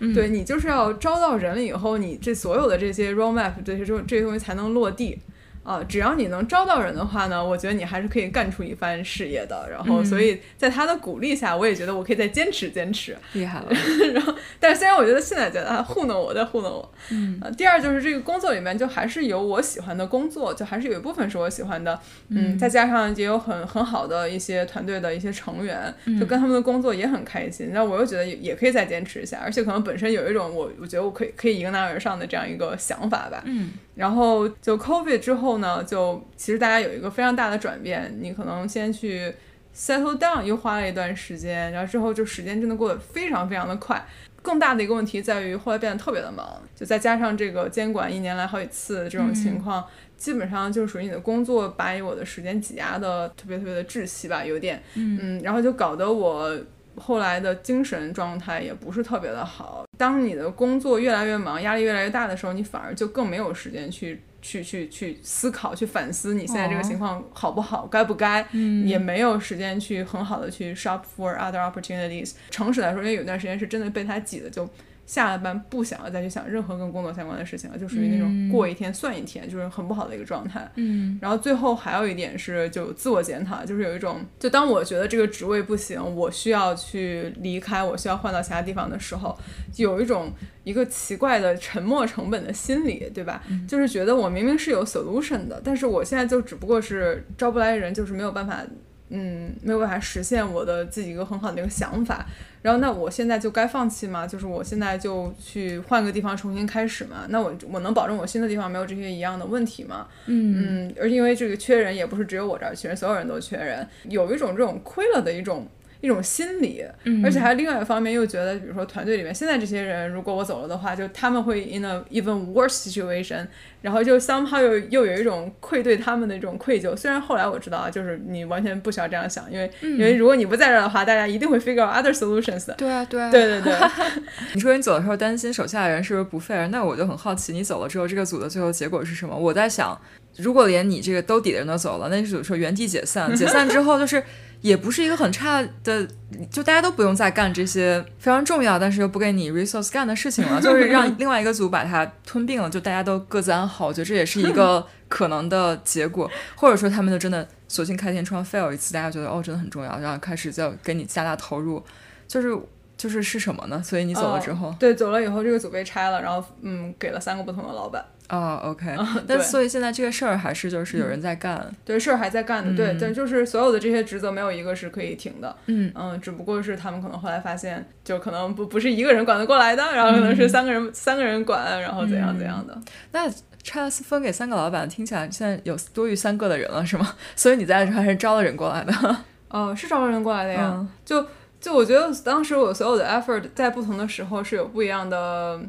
[0.00, 5.18] 嗯对你就是要招到人了以后，你这所有的这些 roadmap 这些这些东西才能落地。
[5.62, 9.68] 啊，只要你能招到人的话呢，我觉得你还是可以干出一番事业的。
[9.70, 13.16] 然后，嗯所以在他的鼓励下，我也觉得我可以再坚持坚持。
[13.34, 13.68] 厉害了，
[14.14, 16.92] 然后，但是虽然我觉得现在觉得他糊弄我，在糊弄我。
[17.10, 21.98] 嗯呃，第二就是这个工作里面就还是有我喜欢的工作，就还是有一部分是我喜欢的。
[22.30, 27.70] 嗯，再加上也有很很好的一些团队的一些成员，就跟他们的工作也很开心。
[27.72, 33.42] 那我又觉得也也可以再坚持一下，而且可能本身有一种我我觉得我可以可以迎难而上的这样一个想法吧。
[33.44, 33.70] 嗯
[34.00, 39.30] 然后就 COVID 之后呢，就其实大家有一个非常大的转变，你可能先去
[39.76, 44.02] settle down，又花了一段时间，然后之后就时间真的过得非常非常的快。
[44.40, 49.84] 更大的一个问题在于后来变得特别的忙，就再加上这个监管一年来好几次这种情况，
[50.16, 56.58] 基本上就属于你的工作把我的时间挤压的特别特别的窒息吧，有点，嗯，然后就搞得我
[57.00, 59.84] 后来的精神状态也不是特别的好。
[59.96, 72.34] 当你的工作越来越忙，压力越来越大的时候，你反而就更没有时间去去去去思考、去反思你现在这个情况好不好、该不该，嗯也没有时间去很好的去 shop for other opportunities。
[72.50, 74.68] 诚实来说，因为有段时间是真的被他挤的就。
[75.10, 80.70] 下了班不想要再去想任何跟工作相关的事情了，就属于那种过一天算一天，就是很不好的一个状态。
[80.76, 89.36] 嗯然后最后还有一点是，就自我检讨，就是有一种，就当我觉得这个职位不行，我需要去离开，我需要换到其他地方的时候，
[89.74, 90.32] 有一种
[90.62, 93.42] 一个奇怪的沉没成本的心理，对吧？
[93.66, 98.64] 就是觉得我明明是有 solution 的，但是我现在就只不过是招不来人，就是没有办法。
[99.12, 102.24] 嗯，没有办法实现我的自己一个很好的一个想法，
[102.62, 104.26] 然后那我现在就该放弃吗？
[104.26, 107.26] 就是我现在就去换个地方重新开始嘛？
[107.28, 110.06] 那我我能保证我新的地方没有这些一样的问题吗？
[110.26, 115.66] 嗯嗯，而因为这个缺人也不是只有我这儿缺人，所有人都缺人，有一种这种亏了的一种
[116.00, 123.46] 一种心理，嗯而且还另外一方面又觉得，比如说团队里面现在这些人，如果我走了的话，就他们会 in a even worse situation，
[123.82, 126.96] 然后就 somehow 又又有一种愧对他们的一种愧疚。
[126.96, 132.74] 虽然后来我知道啊，就是你完全不需要这样想，因为、因为如果你不在这儿的话，大家一定会 figure out other solutions 的。
[132.74, 133.74] 对啊对啊，对对对，
[134.54, 139.36] 你说你走的时候担心手下的人是不是不 fair，那我就很好奇，你走了之后这个组的最后结果是什么？
[139.36, 139.98] 我在想，
[140.42, 144.22] 如果连你这个兜底的人都走了，那组说原地解散， 解散之后就是
[144.60, 146.06] 也不是一个很差的，
[146.50, 153.86] 就大家都不用再干这些非常重要但是又不给你 resource 干的事情了， 就是让另外一个组把它吞并了，就大家都各自安好。
[153.86, 161.82] 我觉得这也是一个可能的结果，或者说他们就真的索性开天窗 fail 一次，大家觉得哦真的很重要，然后开始就给你加大投入，
[162.26, 162.56] 就是。
[163.00, 163.82] 就是是什么呢？
[163.82, 168.04] 所以你走了之后，哦对，走了以后这个组被拆了，然后嗯，给了三个不同的老板。
[168.30, 168.86] 哦，OK，
[169.26, 182.78] 对那所以现在这个事儿还是就是有人在干，对，事儿还在干的，对嗯对，就是所有的这些职责没有一个是可以停的，嗯嗯，只不过是他们可能后来发现，就可能不不是一个人管得过来的，然后可能是三个人、三个人管，然后怎样怎样的。
[183.12, 183.28] 那
[183.62, 187.14] 拆了分给三个老板，听起来现在有多余三个的人了，是吗？
[187.34, 188.92] 所以你在的时候还是招了人过来的，
[189.50, 191.26] 哦、是招了人过来的呀，嗯就
[191.60, 195.60] 就我觉得当时我所有的 effort 在不同的时候是有不一样的。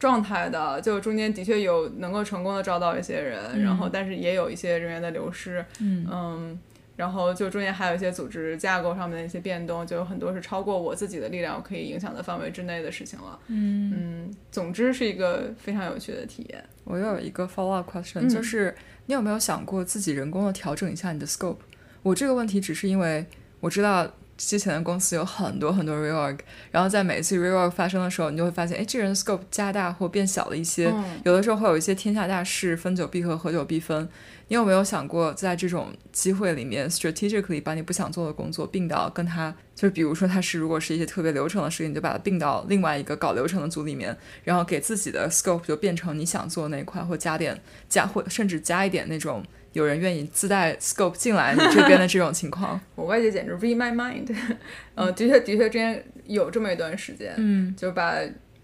[0.00, 6.58] 状态的，就中间的确有能够成功的招到一些人，然后但是也有一些人员的流失，嗯
[6.96, 13.38] 然后就中间还有一些组织架构上面的一些变动，就有很多是超过我自己的力量可以影响的范围之内的事情了。
[13.46, 16.62] 嗯，嗯，总之是一个非常有趣的体验。
[16.84, 18.74] 我又有一个 follow up question，、嗯就是
[19.06, 21.56] 你有没有想过自己人工的调整一下你的 scope？
[22.02, 23.24] 我这个问题只是因为
[23.60, 24.10] 我知道。
[24.46, 26.38] 之前的公司有很多很多 reorg，
[26.70, 30.90] 然后在每一次 reorg 发生的时候，你就会发现，哎，这个人的 scope 加大或变小了一些。
[30.92, 34.08] 嗯有的时候会有一些天下大事，分久必合，合久必分。
[34.48, 52.80] 你有没有想过，在这种机会里面，strategically 把你不想做的工作并到跟他，就是比如说他是如果是一些特别流程的事情，你就把它并到另外一个搞流程的组里面，然后给自己的 scope 就变成你想做那一块，或加点加或甚至加一点那种有人愿意自带 scope 进来你这边的这种情况。
[52.96, 54.28] 我外界简直 read my mind，
[54.94, 58.14] 呃，的确的确之前有这么一段时间，嗯就把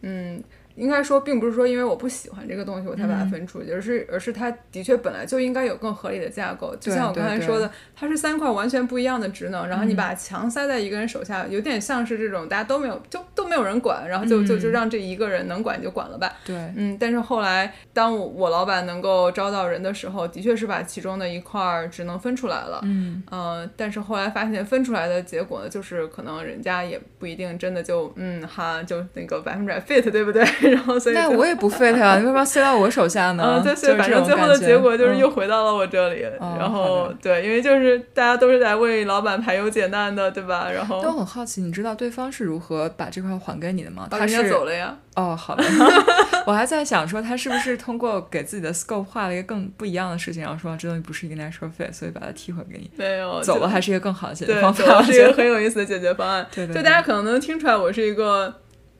[0.03, 0.43] 嗯
[0.77, 6.77] 应该说，并不是说因为我不喜欢这个东西我才把它分出去，而是而是它的确本来就应该有更合理的架构。
[6.77, 16.33] 就像我刚才说的，它是三块完全不一样的职能，然后你把墙塞在一个人手下，有点像是这种大家都没有就都没有人管，然后就就就让这一个人能管就管了吧。
[16.45, 16.97] 对，嗯。
[17.01, 22.81] 但是后来，当我我老板能够招到人的时候，的确是把其中的一块职能分出来了。
[22.83, 30.45] 嗯呃，但是后来发现分出来的结果呢，就是可能人家也不一定真的就嗯哈就那个百分之百 fit，对不对？
[30.71, 33.57] 然后所以那我也不 fit 啊，你为什么要塞到我手下呢？
[33.57, 36.25] 嗯，对，所以反正最后的结果就是又回到了我这里。
[36.59, 40.71] 然后对，因为就是大家都是在为老板排忧解难的，对吧？
[40.71, 44.07] 然后都很好奇，你知道对方是如何把这块还给你的吗？
[44.11, 44.97] 他是走了呀。
[45.15, 45.65] 哦，好的。
[46.47, 52.91] 我还在想说，他是不是通过给自己的 scope 画了一个更不一样的事情，然后说这东西不是一个 natural fit，所以把它踢回给你。
[52.97, 55.03] 没有，走了还是一个更好的解决方法。
[55.03, 56.47] 是一个很有意思的解决方案。
[56.55, 56.77] 对对。
[56.77, 58.55] 就大家可能能听出来，我是一个。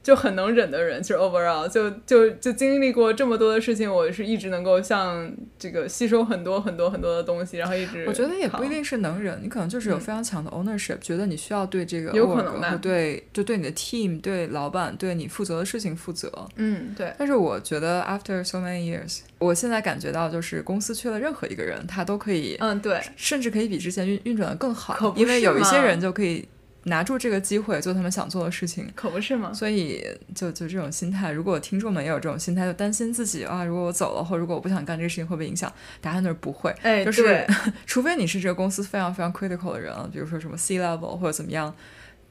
[0.07, 5.29] 就很能忍的人，其实 overall 就就就经历过这么多的事情，我是一直能够像
[5.59, 16.31] 这个吸收很多很多很多的东西，然后一直我觉得也不一定是能忍，你可能就是有非常强的 ownership，觉得你需要对这个有可能的对就对你的 team 对老板对你负责的事情负责。
[16.55, 17.13] 嗯，对。
[17.19, 26.47] 但是我觉得 after so many years，我现在感觉到就是公司缺了任何一个人，他都可以嗯对，甚至可以比之前运运转的更好，因为有一些人就可以。
[26.89, 29.53] 拿住这个机会做他们想做的事情，可不是吗？
[29.53, 35.73] 所以就就这种心态，如果听众们也有这种心态，就担心自己啊，如果我走了，或如果我不想干这个事情，会不会影响？
[36.01, 37.45] 答案就是不会，哎，就是
[37.87, 41.75] 除非你是这个公司非常非常 critical 的人，比如说什么 C level 或者怎么样，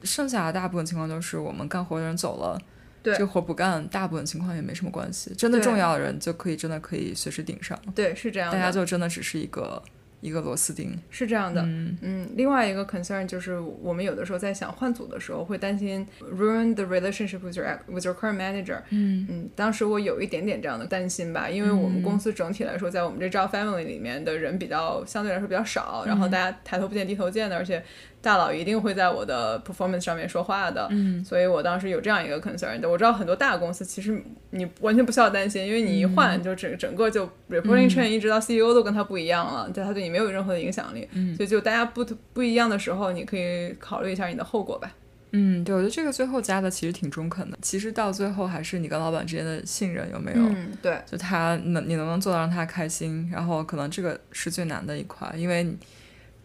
[0.02, 2.58] 剩下的大部分情况都是我们干活的人走了，
[3.02, 5.34] 这个活不干，大部分情况也没什么关系。
[5.36, 9.82] 真的重要的人就可以真的可以随时顶上，对，是这样，大家就真的只是一个。
[10.20, 12.30] 一个螺丝钉是这样的，嗯嗯。
[12.34, 18.80] 另外一个 concern 就是我们有的时候在想换组的时候会担心 ruin the relationship with your with your current manager。
[18.90, 27.82] 嗯嗯，当时我有一点点这样的担心吧，因为我们公司整体来说，在我们这招 family 里面的人比较相对来说比较少，然后大家抬头不见低头见的，而且。
[28.26, 32.76] 大佬一定会在我的 performance 上面说话的，嗯，所以我当时有这样一个 concern。
[32.88, 34.20] 我知道很多大公司其实
[34.50, 44.92] 你完全不需要担心，因为你一换就整整个就 reporting chain 一直到 CEO 都跟他不一样了，对他对你没有任何的影响力，嗯，所以就大家不不一样的时候，你可以考虑一下你的后果吧。
[45.30, 47.56] 嗯，对，我觉得这个最后加的其实挺中肯的。
[47.62, 50.38] 其实到最后还是你跟老板之间的信任有没有？
[50.40, 55.72] 嗯，对，就他能你能不能做到让他开心，然后可能这个是最难的一块，因为。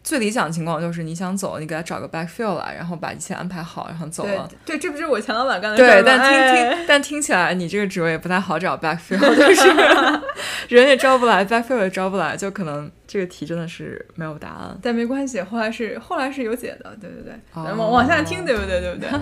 [0.04, 4.50] 最理想的情况就是你想走，你给他找个 backfill 来，然后把一切安排好，然后走了。
[4.66, 9.68] 对，这不是我前老板干的事对，但听听，但听起来你这个职位也不太好找 backfill，就是
[10.76, 14.76] 人也招不来，backfill 也招不来，就可能这个题真的是没有答案。
[14.82, 17.34] 但没关系，后来是后来是有解的，对对对。
[17.54, 18.82] 往往下听，对不对？
[18.82, 19.10] 对不对？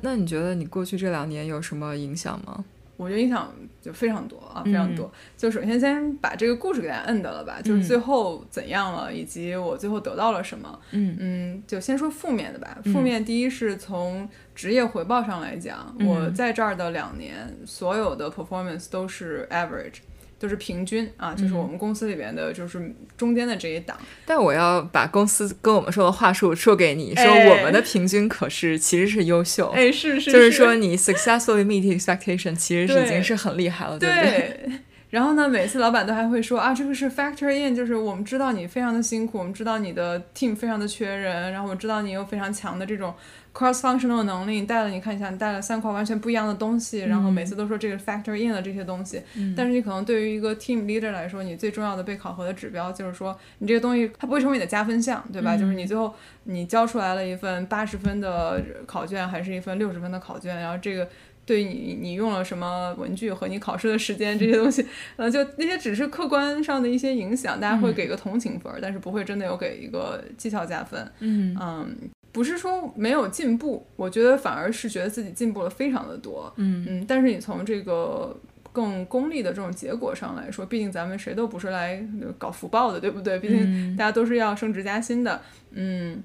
[0.00, 2.64] 那你觉得你过去这两年有什么影响吗？
[2.96, 5.10] 我觉得影响就非常多啊，非常多。
[5.36, 10.78] 就首先先把这个故事给大家摁到了吧，就是最后怎样了，以及我最后得到了什么。
[10.92, 12.78] 嗯嗯，就先说负面的吧。
[12.84, 19.98] 负面第一是从职业回报上来讲，我在这儿的两年，所有的 performance 都是 average。
[20.38, 23.96] 都是平均啊，就是我们公司里边的，就是中间的这一档。
[24.26, 29.68] 但我要把公司跟我们说的话术说给你，说我们的平均可是其实是优秀。
[29.70, 34.70] 哎，是是，就是说你 successfully meet expectation，其实是已经是很厉害了，对不对？
[35.08, 43.14] 然后呢，每次老板都还会说啊，这个是 factor in，就是我们知道你非常的辛苦，我们知道你的 team 非常的缺人，然后我知道你有非常强的这种。
[43.56, 49.22] Cross functional 能力，你带了，你看一下，你带了三块完全不一样的东西，然后每次都说这个 factor in 了这些东西，
[49.56, 55.56] 但是你可能对于一个 team leader 来说，你最重要的被考核的指标就是说，你这个东西它不会成为你的加分项，对吧？
[55.56, 61.08] 就是你最后你交出来了一份八十分的考卷，还是一份六十分的考卷，然后这个
[61.46, 64.84] 对于你你用了什么文具和你考试的时间这些东西，
[65.16, 71.56] 呃，就那些只是客观上的一些影响，大家会给个同情分，但是不会真的有给一个绩效加分，嗯。
[71.58, 71.96] 嗯。
[72.36, 76.52] 不是说没有进步，我觉得反而是觉得自己进步了非常的多。
[76.56, 78.38] 嗯嗯，但是你从这个
[78.72, 82.06] 更功利的这种结果上来说，毕竟咱们谁都不是来
[82.36, 83.38] 搞福报的，对不对？
[83.38, 85.40] 毕竟大家都是要升职加薪的。
[85.70, 86.22] 嗯，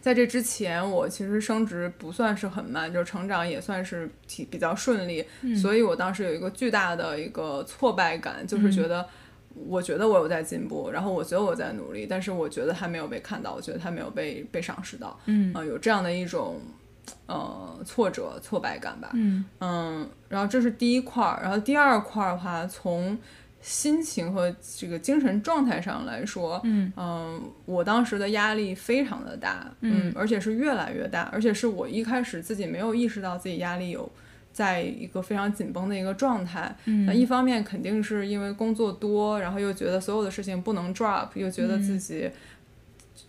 [0.00, 5.24] 在这之前，我其实升职不算是很慢，就成长也算是挺比较顺利。
[5.60, 9.04] 所以我当时有一个巨大的一个挫败感，就是觉得。
[9.66, 16.60] 我觉得我有在进步，然后我觉得我在努力，但是我觉得他没有被看到，我觉得他没有被被赏识到，嗯，啊，有这样的一种
[17.26, 19.44] 呃挫折挫败感吧，嗯。
[19.60, 23.16] 嗯，然后这是第一块儿，然后第二块儿的话，从
[23.62, 26.92] 心情和这个精神状态上来说，嗯。
[27.64, 34.08] 我当时的压力非常的大，嗯而且是越来越大，而且是我一开始自己没有意识到自己压力有
[34.56, 36.74] 在一个非常紧绷的一个状态。
[36.86, 42.30] 那嗯一方面肯定是因为工作多，然后又觉得所有的事情不能 drop，又觉得自己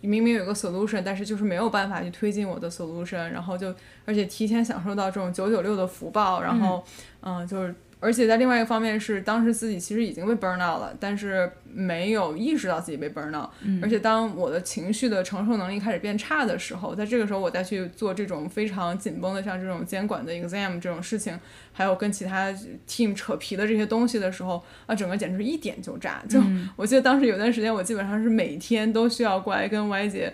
[0.00, 3.74] 明明有个 solution，但是就是没有办法去推进我的 solution，然后就
[4.06, 6.82] 而且提前享受到这种九九六的福报，然后
[7.20, 7.74] 嗯、就是。
[8.00, 13.50] 而且在另外一个方面是，当时自己其实已经被 burn out 了，但是没有意识到自己被 burn out。
[13.82, 21.36] 而且当我的情绪的承受能力开始变差的时候，在这个时候我再去做这种非常紧绷的，像这种监管的 exam 这种事情，
[21.72, 22.54] 还有跟其他
[22.86, 26.22] team 扯皮的这些东西的时候，啊，整个简直是一点就炸。
[26.28, 26.40] 就、
[26.76, 30.32] 我记得当时有段时间，我基本上是每天都需要过来跟 Y 姐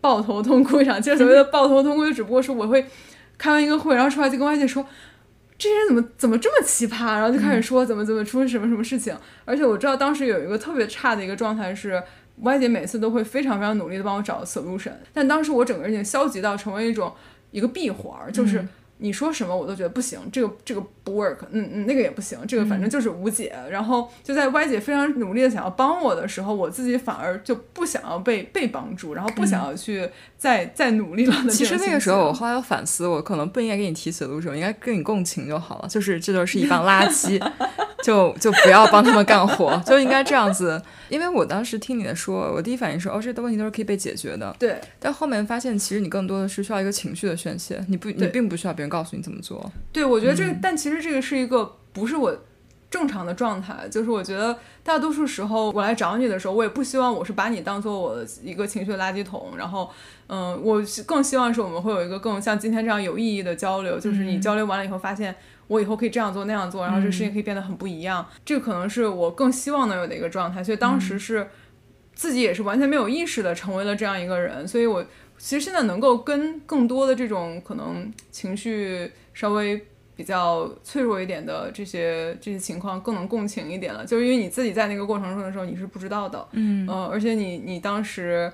[0.00, 1.02] 抱头痛哭一场。
[1.02, 2.86] 其实所谓的抱头痛哭，就只不过是我会
[3.36, 4.86] 开完一个会，然后出来就跟 Y 姐说。
[5.62, 7.14] 这些人怎么怎么这么奇葩？
[7.14, 12.02] 然后就开始说怎么怎么出什么什么事情，而且我知道当时有一个特别差的一个状态是
[12.40, 17.14] ，Y 姐每次都会非常非常努力的帮我找 solution，但当时我整个人已经消极到成为一种
[17.52, 18.66] 一个闭环儿，就是
[19.02, 23.52] 你说什么我都觉得不行，这个这个不 work，嗯嗯，那个也不行，这个反正就是无解。
[23.68, 35.88] 然后就在 Y 姐非常努力的想要帮我的时候，我自己反而就不想要被被帮助，然后不想要去再、再努力了其实那个时候，我后来有反思，我可能不应该给你提 solution，我应该跟你共情就好了。
[35.88, 37.42] 就是这就是一帮垃圾，
[38.04, 40.80] 就就不要帮他们干活，就应该这样子。
[41.08, 44.54] 因为我当时听你的说，我第一反应是，哦，这些问题都是可以被解决的。
[44.58, 49.72] 对但后面发现，其实你更多的是需要一个情绪的宣泄，你不，你并不需要别人告诉你怎么做。
[49.92, 52.36] 对，我觉得这个，但其实这个是一个不是我
[52.90, 59.90] 正常的状态，就是我觉得大多数时候我来找你的时候，我也不希望我是把你当做我的一个情绪垃圾桶，然后，
[60.26, 65.34] 嗯，我是更希望是我们会有一个更像今天这样有意义的交流，就是你交流完了以后发现。
[65.68, 68.26] 我以后可以这样做那样做，然后这个事情可以变得很不一样。
[68.44, 71.48] 这个可能是我更希望能有的一个状态，所以当时是
[72.14, 74.68] 自己也是完全没有意识的成为了这样一个人。
[74.68, 75.02] 所以我
[75.42, 79.84] 其实现在能够跟更多的这种可能情绪稍微
[80.14, 86.86] 比较脆弱一点的这些这些情况更能共情一点了，就是因为你自己在那个过程中的时候你是不知道的，嗯。
[86.88, 88.52] 呃，而且你你当时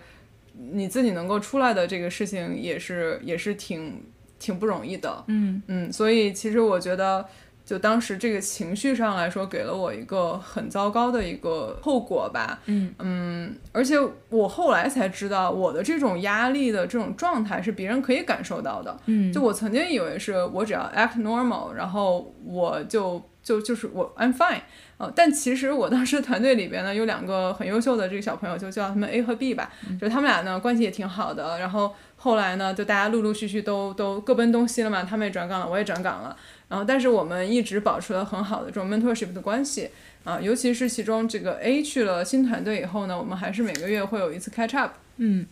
[0.72, 4.02] 你自己能够出来的这个事情也是也是挺
[4.38, 5.62] 挺不容易的，嗯。
[5.66, 7.28] 嗯，所以其实我觉得，
[7.68, 12.58] 就当时这个情绪上来说，给了我一个很糟糕的一个后果吧。
[12.64, 13.96] 嗯嗯，而且
[14.30, 18.98] 我后来才知道，我的这种压力的这种状态是别人可以感受到的。
[19.04, 24.62] 嗯就我曾经以为是我只要 act normal，然后我就就就是我 I'm fine。
[24.96, 31.58] 呃，但其实我当时团队里边呢有两个很优秀的这个小朋友，就叫他们 A 和 B 吧，就他们俩呢关系也挺好的。
[31.60, 36.36] 然后后来呢，就大家陆陆续续都都各奔东西了嘛，他们也转岗了，我也转岗了。
[36.68, 39.90] 然后但是我们一直保持了很好的这种 mentorship 的关系
[40.24, 44.92] 啊、尤其是其中这个 A 去了新团队以后呢，我们还是每个月会有一次 catch up。
[45.16, 45.46] 嗯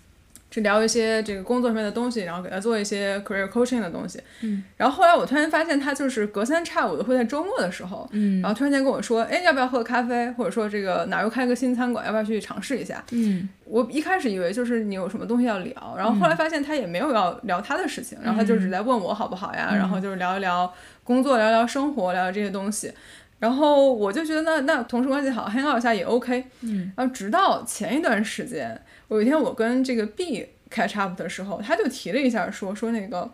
[0.49, 4.21] 去聊一些这个工作上面的东西，然后给他做一些 career coaching 的东西。
[4.43, 10.31] 嗯，然后后来我突然发现他就是隔三差五的会在周末的时候，嗯然后突然间跟我说，哎，要不要喝咖啡？
[10.33, 13.03] 或者说这个哪儿又开个新餐馆，要不要去尝试一下？
[13.11, 20.73] 嗯我一开始以为就是你有什么东西要聊，然后后来发现他也没有要聊他的事情，然后他就只在问我好不好呀，然后就是聊一聊
[21.07, 22.93] 工作，聊聊生活，聊聊这些东西。
[23.39, 26.45] 然后我就觉得那那同事关系好，hang out 一下也 OK。
[26.63, 28.79] 嗯，然后直到前一段时间，
[29.09, 33.31] 有一天我跟这个 B catch up 的时候，他就提了一下说说那个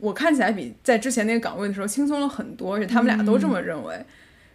[0.00, 3.94] 我看起来比在之前那个岗位的时候轻松了很多，而且他们俩都这么认为。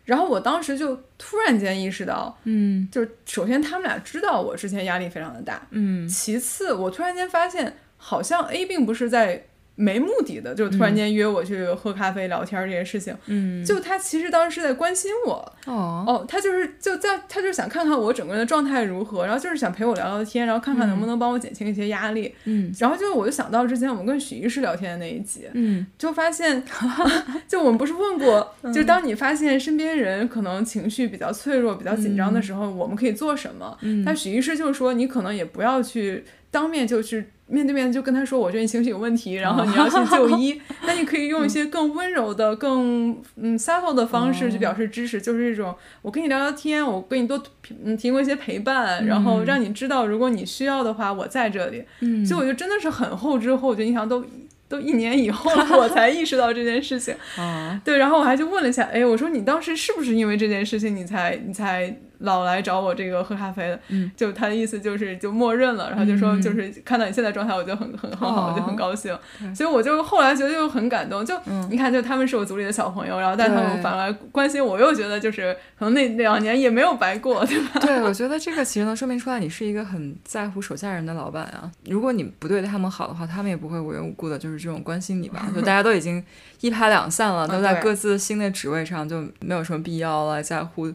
[0.04, 9.46] 然后我当时就突然间意识到，嗯就是首先他们俩知道我之前压力非常的大，嗯其次我突然间发现，好像 A 并不是在
[9.76, 16.04] 没目的的，就突然间约我去喝咖啡聊天儿这些事情，嗯，就他其实当时是在关心我，哦。
[16.08, 22.72] 哦，他就是就在他就是想看看我整个人的状态如何，然后就是想陪我聊聊天，然后看看能不能帮我减轻一些压力，嗯。
[22.80, 25.86] 然后就我就想到之前我们跟许医师聊天的那一集，嗯。
[25.98, 26.64] 就发现，
[27.48, 33.78] 就我们不是问过，就当你发现身边人可能情绪比较脆弱、比较紧张的时候，我们可以做什么？
[33.82, 34.04] 嗯。
[34.06, 40.62] 但许医师就说，你可能也不要去当面就去面对面就跟他说，我觉得你情绪有问题，然后你要去就医。
[40.86, 47.42] 那你可以用一些更温柔的、更嗯 subtle 的方式去表示支持，就是这种我跟你聊聊天，我跟你多
[47.84, 51.84] 嗯提供一些陪伴，然后让你知道，如果你需要的话，我在这里。
[52.02, 54.24] 嗯所以我就真的是很后知后觉，你想都
[54.68, 57.14] 都一年以后了，我才意识到这件事情。
[57.38, 69.18] 啊对，然后我还去问了一下，哎，我说你当时是不是因为这件事情，你才你才老来找我这个喝咖啡的，嗯，就他的意思就是就默认了，然后就说就是看到你现在状态，我就很很很好，我就很高兴。
[69.56, 71.36] 所以我就后来觉得就很感动，就
[71.70, 77.80] 你看，就他们是我组里的小朋友，然后但他们反而关心我，又觉得就是可能那两年也没有白过，对吧？
[77.82, 81.72] 对，我觉得这个其实能说明出来，你是一个很在乎手下人的老板啊。
[81.86, 85.48] 如果你不对他们好的话，他们也不会无缘无故的就是这种关心你吧？
[85.56, 86.24] 就大家都已经
[86.60, 90.92] 一拍两散了，都在各自新的职位上，就没有什么必要来在乎。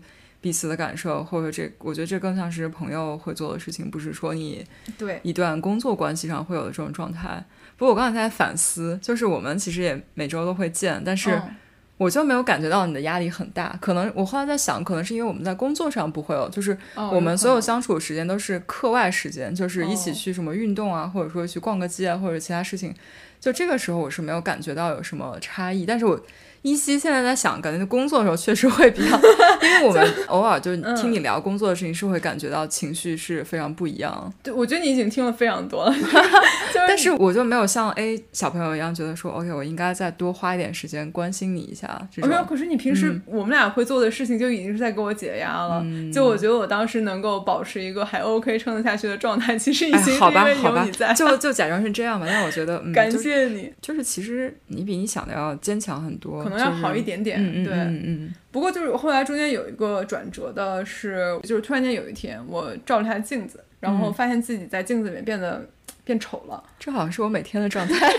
[0.47, 4.65] 彼此的感受，或者这，我觉得这更像是朋友会做的事情，不是说你
[4.97, 7.45] 对一段工作关系上会有的这种状态。
[7.77, 11.37] 不过我刚才在反思，就是我们其实也每周都会见，但是
[11.97, 13.77] 我就没有感觉到你的压力很大。
[13.81, 22.95] 可能我后来在想，可能是因为我们在工作上不会有，就是我们所有相处的时间都是课外时间，就是一起去什么运动啊，或者说去逛个街啊，或者其他事情。
[23.41, 26.25] 就这个时候我是没有感觉到有什么差异，但是我。
[26.63, 29.17] 依稀现在在想，感觉工作的时候确实会比较，
[29.63, 34.33] 因为我们偶尔就听你聊工作的事情，是会感觉到情绪是非常不一样。
[34.43, 35.95] 对，我觉得你已经听了非常多了，
[36.89, 41.87] 但是我就没有像 A 小朋友一样觉得说，OK，我应该再多花一点时间关心你一下。
[42.17, 45.85] 没有，可是你平时我们俩会做的事情就已经是在给我解压了。
[46.13, 51.13] 就我觉得我当时能够保持一个还 OK 撑得下去的状态，其实已经好吧，好吧，你在。
[51.15, 52.27] 就就假装是这样吧。
[52.29, 56.46] 但我觉得，感谢你，就是其实你比你想的要坚强很多。
[56.49, 58.35] 可能要好一点点，对，嗯嗯。
[58.51, 65.69] 不过就是后来中间有一个转折的是，就是突然间有一天我照了一下镜子，然后发现自己在镜子里面变得
[66.05, 66.63] 变丑了。
[66.79, 68.11] 这好像是我每天的状态。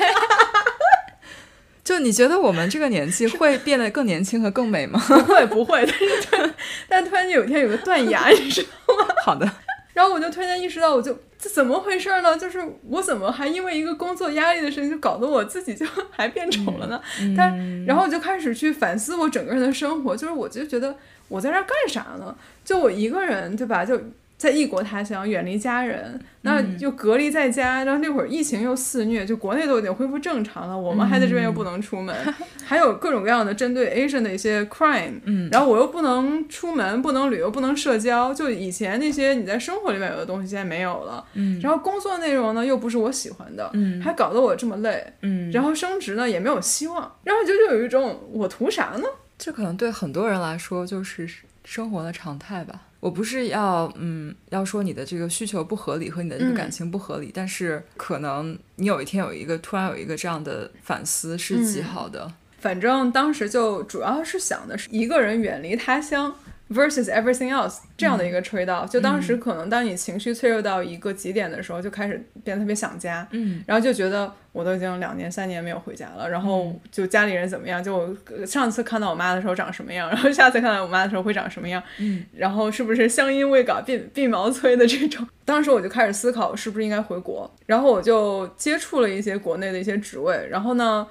[1.84, 5.00] 就你觉得我们这个年纪会变得更年轻和更美吗？
[5.08, 5.88] 不会，不会。
[6.30, 6.54] 但是，
[6.90, 9.08] 但突然间有一天有个断崖，你知道吗？
[9.24, 9.50] 好的。
[9.94, 12.38] 然后我就突然间意识到，我就这怎么回事呢？
[12.38, 12.60] 就是
[12.90, 17.02] 我怎么还因为一个工作压力的事情，就搞得我自己就 还变丑了呢？
[17.38, 20.96] 但然后我就开始去反思我整个人的生活，就是我就觉得
[21.28, 22.36] 我在这干啥呢？
[22.66, 23.86] 就我一个人，对吧？
[23.86, 24.02] 就。
[24.38, 27.84] 在异国他乡，远离家人，那就隔离在家。
[27.84, 32.16] 然后那会儿疫情又肆虐，就国内都已经恢复正常了，我们还在这边又不能出门，
[32.64, 35.20] 还有各种各样的针对 Asian 的一些 crime。
[35.24, 38.32] 嗯，然后我又不能出门，不能旅游，不能社交。
[38.32, 41.26] 就以前那些你在生活里面有的东西，现在没有了。
[41.34, 45.04] 嗯，然后工作内容呢又不是我喜欢的，嗯，还搞得我这么累。
[45.24, 49.08] 嗯，然后升职呢也没有希望，然后就就有一种我图啥呢？
[49.40, 51.28] 这可能对很多人来说就是
[51.64, 52.82] 生活的常态吧。
[53.00, 62.32] 我不是要嗯要说你的这个需求不合理和你的这个感情不合理，但是可能你有一天有一个突然有一个这样的反思是极好的。
[62.60, 66.36] 反正当时就主要是想的是一个人远离他乡。
[66.70, 91.08] Versus everything else 这样的一个 trade off，就当时可能当你情绪脆弱到一个极点的时候，就开始变得特别想家，嗯，然后就觉得我都已经两年三年没有回家了，然后就家里人怎么样，就我上次看到我妈的时候长什么样，然后下次看到我妈的时候会长什么样，嗯，然后是不是乡音未改鬓鬓毛衰的这种，当时我就开始思考是不是应该回国，然后我就接触了一些国内的一些职位，然后呢。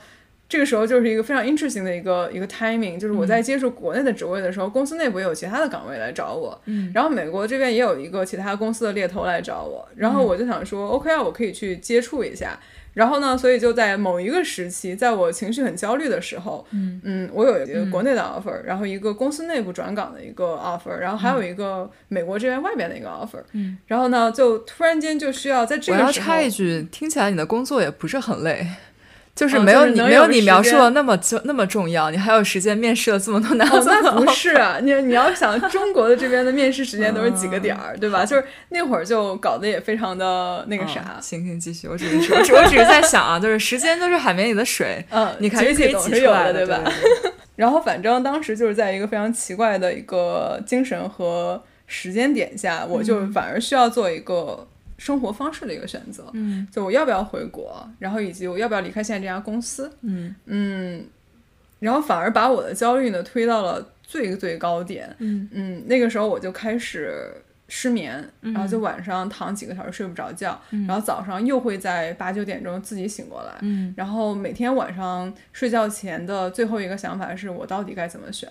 [0.48, 12.58] 这个时候就是一个非常 interesting 的一个一个 timing，就是我在接触国内的职位的时候，公司内部也有其他的岗位来找我，嗯，然后美国这边也有一个其他公司的猎头来找我，然后我就想说，OK 啊，我可以去接触一下，
[12.94, 28.64] 然后呢，所以就在某一个时期，在我情绪很焦虑的时候，嗯嗯，我有一个国内的 offer，然后一个公司内部转岗的一个 offer，然后还有一个美国这边外边的一个 offer，嗯，然后呢，就突然间就需要在这个时候，我要插一句，听起来你的工作也不是很累。
[29.36, 33.68] 就是没有你没有你描述的那么就那么重要，你还有时间面试了这么多男。
[33.68, 38.24] 哦，那不是啊，你你要想中国的这边的面试时间都是几个点儿，对吧？
[38.24, 41.18] 就是那会儿就搞得也非常的那个啥。
[41.20, 46.82] 行行，继续，我只是我只我只是在想啊，就是时间都是海绵里的水， 嗯，你看可以挤出来的，对吧？
[47.56, 54.66] 然后反正当时就是在一个非常奇怪的一个精神和时间点下，我就反而需要做一个。
[54.98, 60.34] 生活方式的一个选择，嗯，就我要不要回国，然后以及我要不要离开现在这家公司，嗯。
[60.46, 61.04] 嗯，
[61.80, 65.48] 然后反而把我的焦虑呢推到了最最高点，嗯。
[65.52, 67.32] 嗯，那个时候我就开始。
[67.68, 73.52] 失眠，然后就晚上躺几个小时睡不着觉，然后早上又会在八九点钟自己醒过来，
[73.96, 78.48] 然后每天晚上睡觉前的最后一个想法是我到底该怎么选，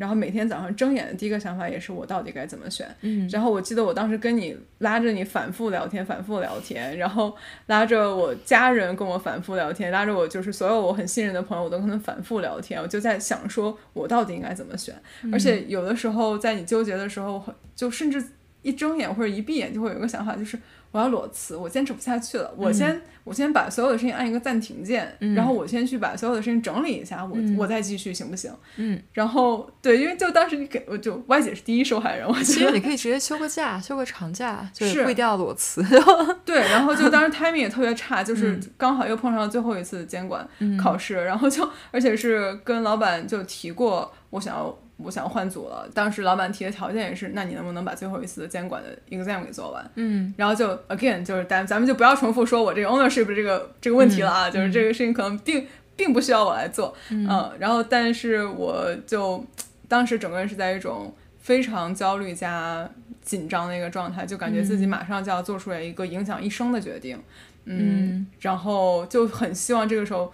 [0.00, 2.88] 然后每天早上睁眼的第一个想法也是我到底该怎么选，
[3.30, 7.36] 然后我记得我当时跟你拉着你反复聊天，反复聊天，然后
[7.66, 14.92] 拉着我家人跟我反复聊天，拉着我就是所有我很信任的朋友，我都可能反复聊天，我就在想说我到底应该怎么选，
[15.32, 17.40] 而且有的时候在你纠结的时候，
[17.76, 18.24] 就甚至。
[18.66, 20.58] 一睁眼或者一闭眼就会有一个想法，就是
[20.90, 25.34] 我我要裸辞，我坚持不下去了，我先、我先把所有的事情按一个暂停键，嗯。
[25.34, 27.54] 然后我先去把所有的事情整理一下，我、嗯。
[27.58, 28.50] 我再继续行不行？
[28.76, 35.84] 嗯，然后对，因为就当时你给我就 Y 姐是第一受害人，我其实你可以直接休个假，休个长假，就是不一定要裸辞。
[36.46, 38.60] 对，然后就当时 timing 也特别差，就 是嗯。
[38.78, 40.48] 刚好又碰上了最后一次监管
[40.80, 49.90] 考试，然后就而且是跟老板就提过我想要我想换组了，当时老板提的条件也是，那你能不能把最后一次的监管的 exam 给做完？
[49.96, 50.32] 嗯。
[50.38, 59.44] 然后就 again 就是咱咱们就不要重复说我这个 ownership 这个这个问题了啊，就是这个事情可能并并不需要我来做，嗯、然后但是我就
[59.86, 62.88] 当时整个人是在一种非常焦虑加
[63.20, 67.18] 紧张的一个状态，就感觉自己马上就要做出来一个影响一生的决定，
[67.66, 70.32] 嗯，然后就很希望这个时候。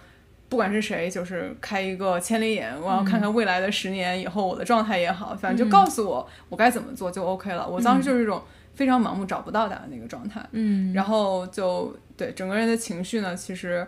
[0.53, 7.67] 不管是谁，就是开一个千里眼，我要看看未来的十年以后我的状态也好，反正就告诉我我该怎么做就 OK 了。
[7.67, 8.39] 我当时就是一种
[8.75, 10.93] 非常盲目找不到答案的一个状态，嗯。
[10.93, 13.83] 然后就对整个人的情绪呢，其实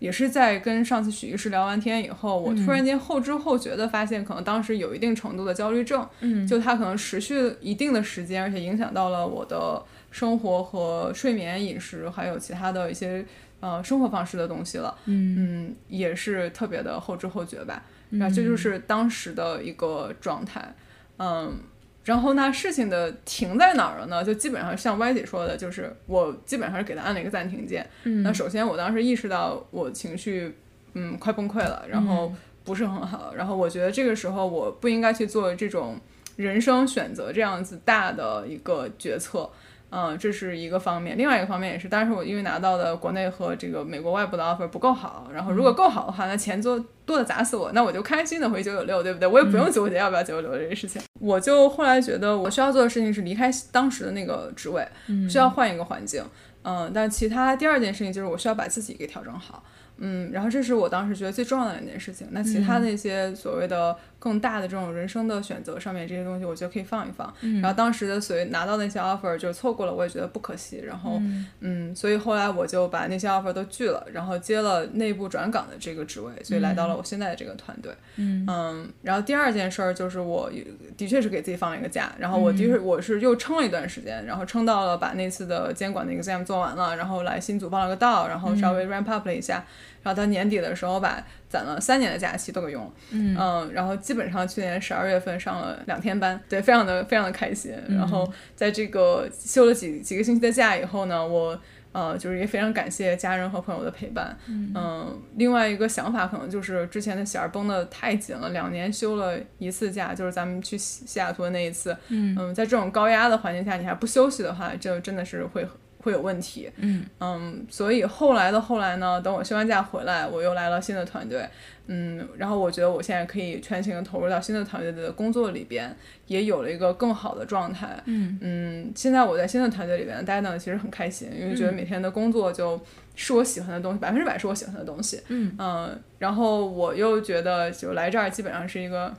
[0.00, 6.44] 也是在跟上次许医师聊完天以后，我突然间后知后觉的发现，可能当时有一定程度的焦虑症，嗯。
[6.44, 13.24] 就它可能持续一定的时间，而且影响到了我的生活和睡眠、饮食，还有其他的一些
[13.60, 14.96] 呃生活方式的东西了。
[15.06, 15.36] 嗯
[15.68, 17.82] 嗯，也是特别的后知后觉吧。
[18.10, 20.74] 然后这就是当时的一个状态，
[21.18, 21.58] 嗯，
[22.04, 24.24] 然后那事情的停在哪儿了呢？
[24.24, 27.86] 就基本上像歪姐说的，就是我基本上是给他按了一个暂停键。
[28.04, 30.56] 嗯那首先我当时意识到我情绪
[30.94, 32.32] 嗯快崩溃了，然后
[32.64, 36.00] 不是很好，然后我觉得这个时候我不应该去做这种
[36.36, 39.50] 人生选择这样子大的一个决策。
[39.90, 49.26] 嗯，这是一个方面，另外一个方面也是，当时我因为拿到的国内和这个美国外部的 offer 不够好，然后如果够好的话，那钱多多的砸死我，那我就开心的回九九六，对不对？
[49.26, 51.00] 我也不用纠结要不要九九六这个事情。
[51.18, 54.86] 我就后来觉得我需要做的事情是离开当时的那个职位，
[55.28, 56.22] 需要换一个环境。
[56.62, 59.64] 嗯，但其他第二件事情就是我需要把自己给调整好。
[60.00, 62.28] 嗯，然后这是我当时觉得最重要的两件事情。
[62.30, 67.32] 那其他的一些所谓的更大的这种人生的选择上面这些东西，我觉得可以放一放。
[67.60, 70.82] 然后当时的所谓拿到那些 offer 就错过了，我也觉得不可惜。
[70.84, 71.20] 然后
[71.60, 77.92] 嗯所以后来我就把那些 offer 都拒了，然后接了内部转岗的这个职位，所以来到了我现在的这个团队。
[78.16, 80.50] 嗯然后第二件事儿就是我
[80.96, 89.64] 的确是给自己放了一个假，然后我的确我是又撑了一段时间，然后撑到了把那次的监管的 exam 做完了，然后来新组报了个到，然后稍微 ramp up 了一下，
[90.02, 97.72] 然后到年底的时候把攒了三年的假期都给用了，嗯然后基本上去年十二月份上了两天班，对，非常的非常的开心。
[97.88, 101.60] 然后在这个休了几几个星期的假以后呢，我。
[101.90, 104.36] 呃，就是也非常感谢家人和朋友的陪伴。
[104.46, 111.96] 嗯、另外一个想法可能就是之前的弦儿绷得太紧了，两年休了一次假，就是咱们去西西雅图的那一次。
[112.10, 115.66] 嗯在这种高压的环境下，你还不休息的话，就真的是会
[116.08, 116.70] 会有问题。
[116.76, 121.46] 嗯嗯，所以后来的后来呢，等我休完假回来，我又来了新的团队，
[121.86, 125.94] 嗯，然后我觉得我现在可以全情的投入到新的团队的工作里边，
[126.26, 132.80] 也有了一个更好的状态，嗯嗯，现在我在新的团队里边待呢，其实很开心，因为觉得每天的工作就
[133.14, 139.14] 是我喜欢的东西，百分之百是我喜欢的东西，嗯然后我又觉得就来这儿基本上是一个。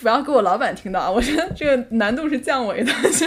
[0.00, 1.10] 不要给我老板听到啊！
[1.12, 3.26] 我觉得这个难度是降维的， 就是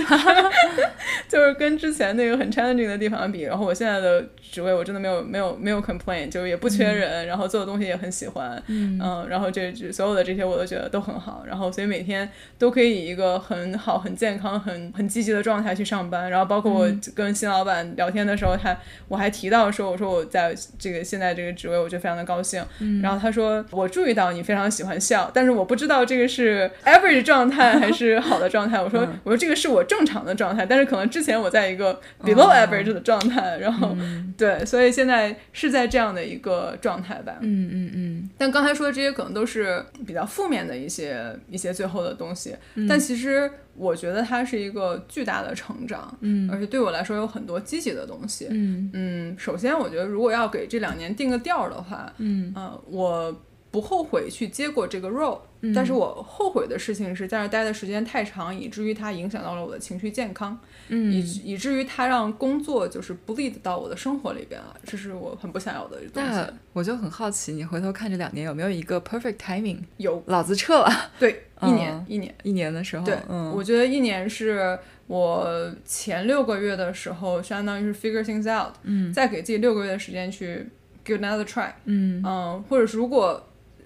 [1.30, 9.00] 就是跟之前那个很 challenging 的地方比，然后我现在的职位我真的没有没有没有 complain，就是也不缺人，然后做的东西也很喜欢，嗯。
[9.30, 18.76] 然后这这所有的这些我都觉得都很好，然后所以每天都可以以一个很好、很健康、很很积极的状态去上班，然后包括我跟新老板聊天的时候，他
[19.08, 22.64] 我还提到说，我说我在这个现在这个职位，我觉得非常的高兴，
[23.02, 33.96] 然后他说我注意到你非常喜欢笑，但是我不知道这个是 average 状态还是好的状态，我说、我说这个是我正常的状态，但是可能之前我在一个 below average 的状态，然后、
[34.38, 38.30] 对，所以现在是在这样的一个状态吧，嗯嗯嗯。
[38.38, 42.88] 但刚才说的这些可能都是比较负面的一些一些最后的东西，嗯。
[42.88, 46.50] 但其实我觉得它是一个巨大的成长，嗯。
[46.52, 48.48] 而且对我来说有很多积极的东西。
[48.50, 48.90] 嗯。
[48.94, 52.52] 嗯，首先我觉得如果要给这两年定个调儿的话，嗯。
[52.56, 53.42] 呃，我
[53.74, 55.74] 不后悔去接过这个 role，、嗯。
[55.74, 60.56] 但是我后悔的事情是在这儿待的时间太长，以至于它影响到了我的情绪健康，
[60.90, 61.12] 嗯。
[61.12, 66.54] 以至以至于它让工作就是 bleed 到我的生活里边了，这是我很不想要的东西那。
[66.74, 69.80] 我就很好奇，你回头看这两年有没有一个 perfect timing？
[69.98, 70.22] 有。
[70.28, 72.36] 老子撤了，对一年、嗯一年。
[72.44, 79.12] 一年的时候，对，嗯，我觉得一年是我前六个月的时候，相当于是 figure things out，嗯。
[79.12, 80.68] 再给自己六个月的时间去
[81.04, 82.22] give another try，嗯。
[82.24, 83.44] 嗯，或者是如果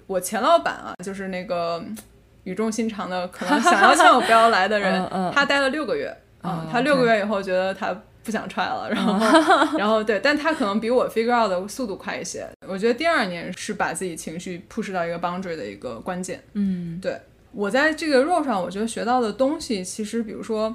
[0.08, 1.97] 我前老板啊，就是那个嗯
[2.45, 6.08] 语重心长的，可能想要劝我不要来的人， 他待了六个月，
[6.41, 7.93] 啊他六个月以后觉得他
[8.24, 9.20] 不想踹了，然后
[9.78, 12.47] 然后对，但他可能比我 figure out 的速度快一些。
[12.66, 16.41] 我觉得第二年是把自己情绪 push 到一个 boundary 的一个关键。
[16.53, 17.20] 嗯，对
[17.51, 20.74] 我在这个 role 上，我觉得学到的东西，其实比如说，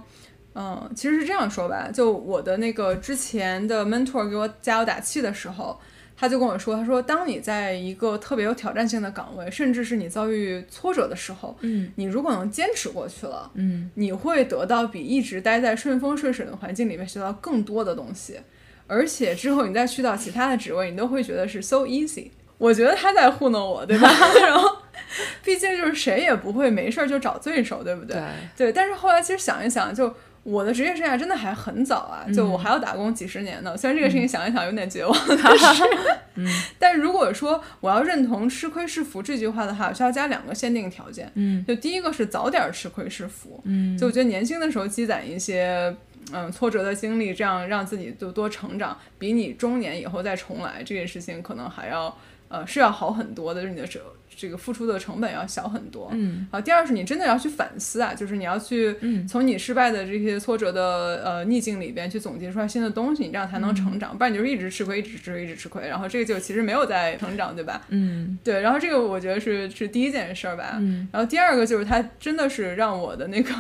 [0.55, 5.81] 嗯，其实是这样说吧，就我的那个之前的 mentor 给我加油打气的时候。
[6.23, 18.39] 他就跟我说：“他说，当你在一个特别有挑战性的岗位，甚至是你遭遇挫折的时候，嗯，你如果能坚持过去了，嗯，你会得到比一直待在顺风顺水的环境里面学到更多的东西，
[18.87, 22.29] 而且之后你再去到其他的职位，你都会觉得是 so easy。
[22.57, 24.09] 我觉得他在糊弄我，对吧？
[24.47, 24.77] 然后，
[25.43, 28.23] 毕竟就是谁也不会没事儿就找罪受，对不对？
[28.57, 28.73] 对。
[28.73, 30.15] 但是后来其实想一想，就。
[30.45, 33.77] 我的职业生涯真的还很早啊，就我还要打工几十年呢。
[33.77, 35.85] 虽然这个事情想一想有点绝望，但是
[36.79, 41.31] 但如果说我要认同“吃亏是福”这句话的话，我需要加两个限定条件。
[41.35, 43.61] 嗯，就第一个是早点吃亏是福。
[43.65, 45.95] 嗯，就我觉得年轻的时候积攒一些
[46.33, 52.17] 嗯挫折的经历，这样让自己就多成长，比你中年以后再重来这件事情可能还要
[52.49, 54.01] 呃是要好很多的，就是你的折。
[54.43, 58.93] 这个付出的成本要小很多，嗯，啊，第二是你真的要去反思啊，就是你要去
[59.29, 67.83] 从你失败的这些挫折的呃逆境里边去总结出来新的东西，你这样才能成长，不然你就是一直吃亏，一直吃亏，一直吃亏，然后这个就其实没有在成长，对吧？
[67.91, 73.55] 嗯，对，然后这个我觉得是是第一件事儿吧，嗯，然后第二个就是它真的是让我的那个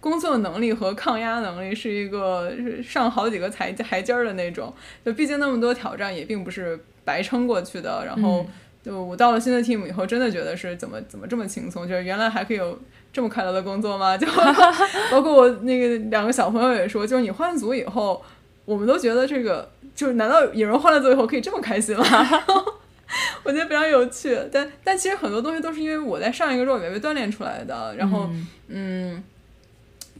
[0.00, 2.50] 工作能力和抗压能力是一个
[2.82, 4.72] 上好几个台台阶儿的那种，
[5.04, 8.46] 就毕竟那么多挑战也并不是白撑过去的，然后。
[8.84, 11.86] 就我到了新的 team 以后，真的觉得是怎么怎么这么轻松？
[11.88, 12.78] 就是原来还可以有
[13.12, 14.16] 这么快乐的工作吗？
[14.18, 14.26] 就
[15.10, 18.22] 包括我那个两个小朋友也说，就是你换组以后，
[18.64, 22.04] 我们都觉得这个，就是难道有人换了组以后可以这么开心吗？
[23.44, 24.36] 我觉得非常有趣。
[24.50, 27.94] 但但其实很多东西都是因为我在上一个 role 里面被锻炼出来的。
[27.96, 28.28] 然后
[28.68, 29.22] 嗯。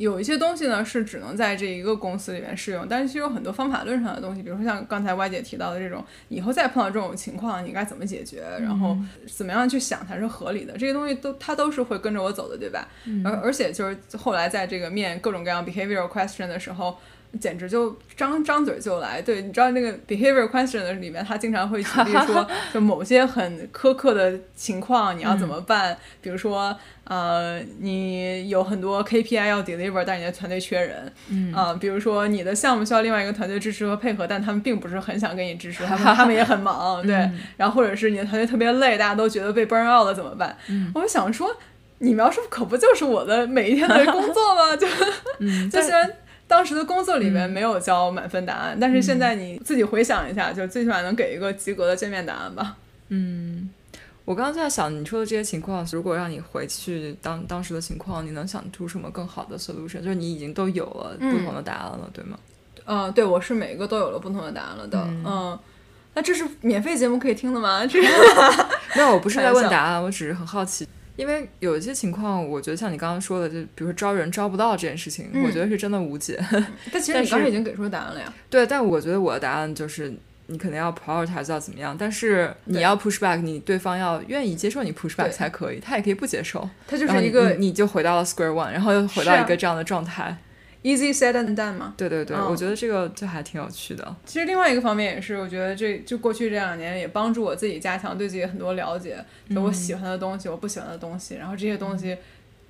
[0.02, 8.98] 有一些东西呢是只能在这一个公司里面适用，但是其实有很多方法论上的东西，比如说像刚才歪姐提到的这种，以后再碰到这种情况，你该怎么解决，然后
[9.32, 12.88] 怎么样去想才是合理的，这些东西都它都是会跟着我走的，对吧？
[13.24, 16.98] 而而且就是后来在这个面各种各样 behavioral question 的时候。
[17.40, 25.96] 简直就张张嘴就来，对，你知道那个 behavior question 的里面，他经常会举例说， 就某些很苛刻的情况你要怎么办？
[26.20, 31.10] 比如说，呃，你有很多 KPI 要 deliver，但你的团队缺人，
[31.54, 40.54] 啊，比如说你的项目需要另外一个团队支持和配合，但他们并不是很想给你支持，他们他们也很忙， 对，然后或者是你的团队特别累，大家都觉得被 burn out 了怎么办？
[40.94, 41.50] 我就想说，
[41.98, 44.76] 你描述可不就是我的每一天的工作吗？
[44.76, 44.86] 就，
[45.70, 46.10] 就虽然。
[46.52, 52.76] 当时的工作里面没有交满分答案，但是现在你自己回想一下，就最起码能给一个及格的见面答案吧。
[53.08, 53.70] 嗯，
[54.26, 60.02] 我刚刚在想你说的这些情况，如果让你回去当当时的情况，你能想出什么更好的 solution？
[60.02, 62.38] 就是你已经都有了不同的答案了，对吗？
[62.84, 65.02] 嗯，对，我是每一个都有了不同的答案了的。
[65.24, 65.58] 嗯，
[66.12, 67.86] 那这是免费节目可以听的吗？
[67.86, 68.08] 这个
[68.94, 70.86] 没有，我不是在问答案，我只是很好奇。
[71.22, 76.36] 因为有一些情况，我觉得像你刚刚说的，就比如说招人招不到这件事情，我觉得是真的无解。
[76.90, 78.34] 但其实你刚才已经给出答案了呀。
[78.50, 80.12] 对，但我觉得我的答案就是，
[80.48, 86.68] 你可能要 prioritize 要怎么样，但是你要 push back，你对方要愿意接受你 push back 才可以，他也可以不接受。
[86.88, 90.36] 他就是一个，你就回到了 square one，然后又回到一个这样的状态。
[90.82, 94.16] Easy said and done 嘛，对对对，我觉得这个就还挺有趣的。
[94.26, 102.16] 其实另外一个方面也是，我觉得这就过去这两年也帮助我自己加强对自己很多了解，就我喜欢的东西，我不喜欢的东西，然后这些东西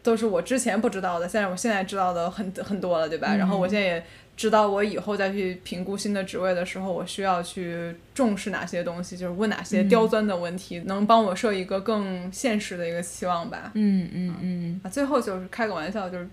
[0.02, 3.34] 都是我之前不知道的，现在我现在知道的很很多了，对吧？
[3.34, 4.04] 然后我现在也
[4.36, 13.70] 知道，我以后再去评估新的职位的时候，我需要去重视哪些东西，就是问哪些刁钻的问题，能帮我设一个更现实的一个期望吧。
[13.72, 14.80] 嗯嗯嗯。
[14.84, 16.28] 啊，最后就是开个玩笑，就是。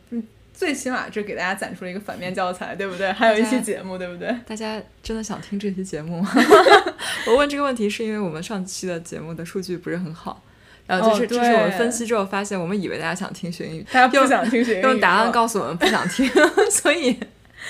[0.59, 3.09] 最起码这给大家攒出了一个反面教材，对不对？
[3.15, 4.27] 还有一期节目，对不对？
[4.45, 6.29] 大家真的想听这期节目吗？
[7.27, 10.43] 我问这个问题是因为我们上期的节目的数据不是很好，
[10.85, 16.29] 然后就是这是我们分析之后发现，我们以为大家想听学英语，大家不想听学英语，用答案告诉我们不想听，
[16.69, 17.17] 所以。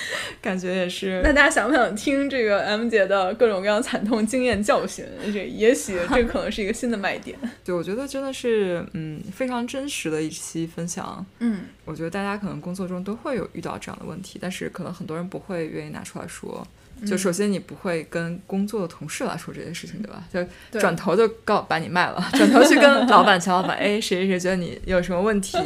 [0.40, 1.20] 感觉也是。
[1.22, 5.04] 那大家想不想听这个 M 姐的各种各样惨痛经验教训？
[5.32, 7.38] 这也许这可能是一个新的卖点。
[7.64, 11.24] 对，我觉得真的是嗯非常真实的一期分享。
[11.38, 16.66] 嗯，我觉得大家可能工作中都会有遇到这样的问题，但是可能很多人不会愿意拿出来说。
[17.06, 20.22] 就首先你不会跟工作的同事来说这件事情，对吧？
[20.70, 25.56] 就转头就告把你卖了，转头去跟 老板、前老板，哎，谁谁谁觉得你有什么问题？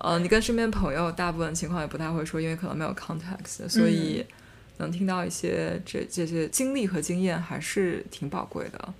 [0.00, 4.24] 呃，你跟身边朋友，大部分情况也不太会说，因为可能没有 context，所以
[4.78, 8.94] 能听到一些这这些经历和经验还是挺宝贵的。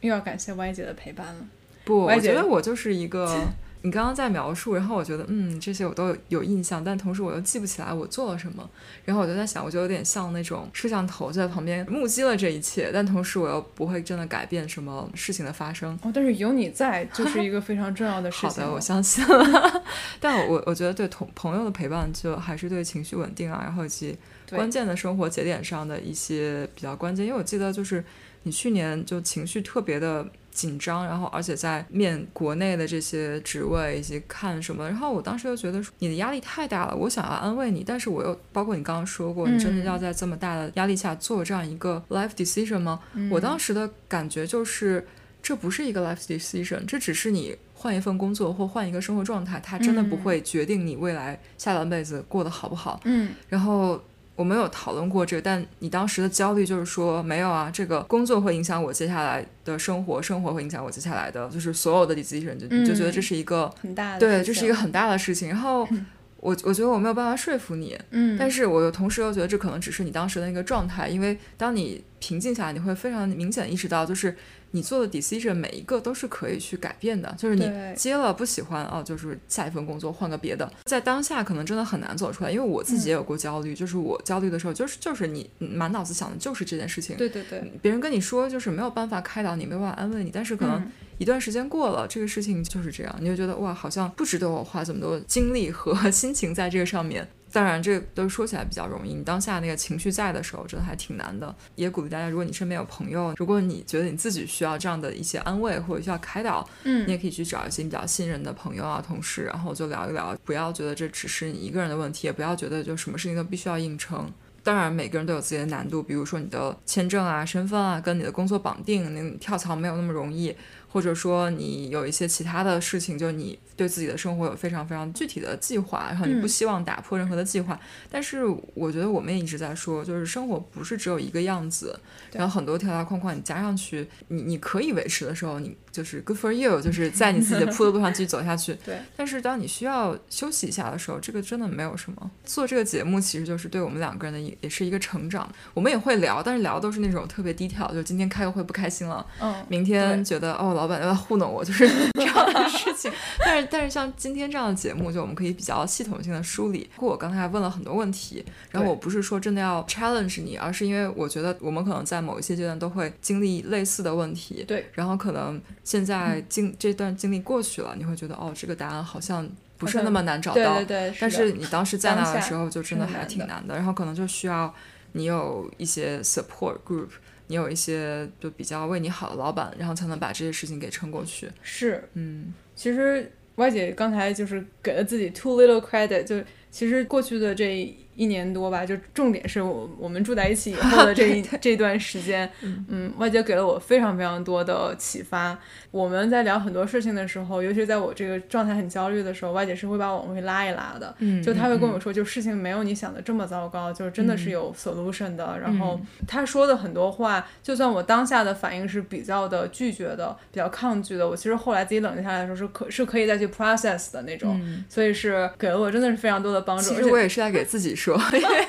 [0.00, 1.46] 又要感谢 Y 姐的陪伴了。
[1.84, 3.44] 不，我觉得我就是一个
[3.86, 8.68] 你刚刚在描述，然后我觉得嗯这些我都有有印象，但同时我又记不起来我做了什么，
[9.04, 15.96] 然后我就在想，我就有点像那种摄像头就在旁边目击了这一切，但同时我又不会真的改变什么事情的发生。
[16.02, 18.50] 哦，但是有你在就是一个非常重要的事情。
[18.50, 19.82] 好的，我相信了。
[20.18, 24.18] 但我我我觉得对同朋友的陪伴，就还是对情绪稳定啊，然后以及
[24.50, 27.24] 关键的生活节点上的一些比较关键。
[27.24, 28.04] 因为我记得就是
[28.42, 30.26] 你去年就情绪特别的。
[30.56, 42.98] 紧张，然后而且在面国内的这些职位以及看什么，然后我当时又觉得你的压力太大了，我想要安慰你，但是我又包括你刚刚说过，你真的要在这么大的压力下做这样一个 life decision 吗？
[43.30, 45.06] 我当时的感觉就是
[45.42, 52.98] 这不是一个 life decision，这只是你换一份工作或换一个生活状态，它真的不会决定你未来下半辈子过得好不好。
[53.04, 54.02] 嗯，然后。
[54.36, 65.48] 我们有讨论过这个，但你当时的焦虑就是说没有啊，这个工作会影响我接下来的生活，生活会影响我接下来的，就是所有的 decision，就就觉得这是一个很大的，对，这是一个很大的事情。
[65.48, 65.88] 然后
[66.36, 74.36] 我我觉得我没有办法说服你，嗯，但是我又同时又觉得这可能只是你当时的那个状态，因为当你平静下来，你会非常明显意识到，就是。
[74.72, 97.26] 你做的 decision 每一个都是可以去改变的，就是你接了不喜欢哦，就是下一份工作换个别的，在当下可能真的很难走出来，因为我自己也有过焦虑，就是我焦虑的时候，就是就是你满脑子想的就是这件事情，对对对，别人跟你说就是没有办法开导你，没有办法安慰你，但是可能一段时间过了，这个事情就是这样，你就觉得哇，好像不值得我花这么多精力和 心情在这个上面。
[97.56, 99.14] 当然，这都说起来比较容易。
[99.14, 101.56] 你当下那个情绪在的时候，真的还挺难的。
[101.74, 110.36] 也鼓励大家，如果你身边有朋友，如果你觉得你自己需要这样的一些安慰或者需要开导，嗯，你也可以去找一些比较信任的朋友啊、同事，然后就聊一聊。
[110.44, 114.30] 不要觉得这只是你一个人的问题，也不要觉得就什么事情都必须要硬撑。
[114.62, 120.54] 当然，每个人都有自己的难度，比如说你的签证啊、身份啊，跟你的工作绑定，你跳槽没有那么容易。
[120.96, 127.78] 或者说你有一些其他的事情，就你对自己的生活有非常非常具体的计划，然后你不希望打破任何的计划。
[128.10, 132.00] 但是我觉得我们也一直在说，就是生活不是只有一个样子，
[132.32, 138.74] 然后很多条条框框你加上去，你你可以维持的时候，你就是 good for you，就是在你自己的铺的路上继续走下去。
[138.82, 138.98] 对。
[139.18, 142.30] 但是当你需要休息一下的时候，这个真的没有什么。
[142.46, 145.46] 做这个节目其实就是对我们两个人的也也是一个成长。
[145.74, 150.85] 我们也会聊，但是聊都是那种特别低调，就今天开个会不开心了，嗯，明天觉得哦老。
[150.86, 153.10] 老板在糊弄我，就是 这样的事情。
[153.40, 156.88] 但是，但是像今天这样的节目，就我们可以比较系统性的梳理。
[156.98, 164.64] 我刚才问了很多问题，然后我不是说真的要 challenge 你，而是因为我觉得我们可能在某一些阶段都会经历类似的问题。
[164.66, 164.88] 对。
[164.94, 170.54] 然后可能现在经这段经历过去了，你会觉得哦，这个答案好像不是那么难找到。
[170.54, 171.14] 对对对。
[171.20, 173.74] 但是你当时在那的时候，就真的还挺难的。
[173.74, 174.72] 然后可能就需要
[175.12, 177.08] 你有一些 support group。
[177.48, 181.50] 你有一些就比较为你好的老板，然后才能把这些事情给撑过去。
[181.62, 187.96] 是，嗯，其实 Y 姐刚才就是给了自己 too little credit，就其实过去的这。
[188.16, 192.50] 一年多吧，就重点是我我们住在一起以 后的这一这段时间，
[192.88, 195.56] 嗯，外界给了我非常非常多的启发。
[195.90, 205.58] 我们在聊很多事情的时候，尤其在我这个状态很焦虑的时候，外姐是会把我往回拉一拉的，嗯，就他会跟我说，就事情没有你想的这么糟糕，就是真的是有 solution 的。
[205.60, 216.82] 然后他说的很多话，就算我当下的反应是比较的拒绝的，比较抗拒的，我其实后来自己冷静下来的时候是可是可以再去 process 的那种，所以是给了我真的是非常多的帮助。
[216.82, 218.05] 其实我也是在给自己说。
[218.06, 218.66] 说， 因为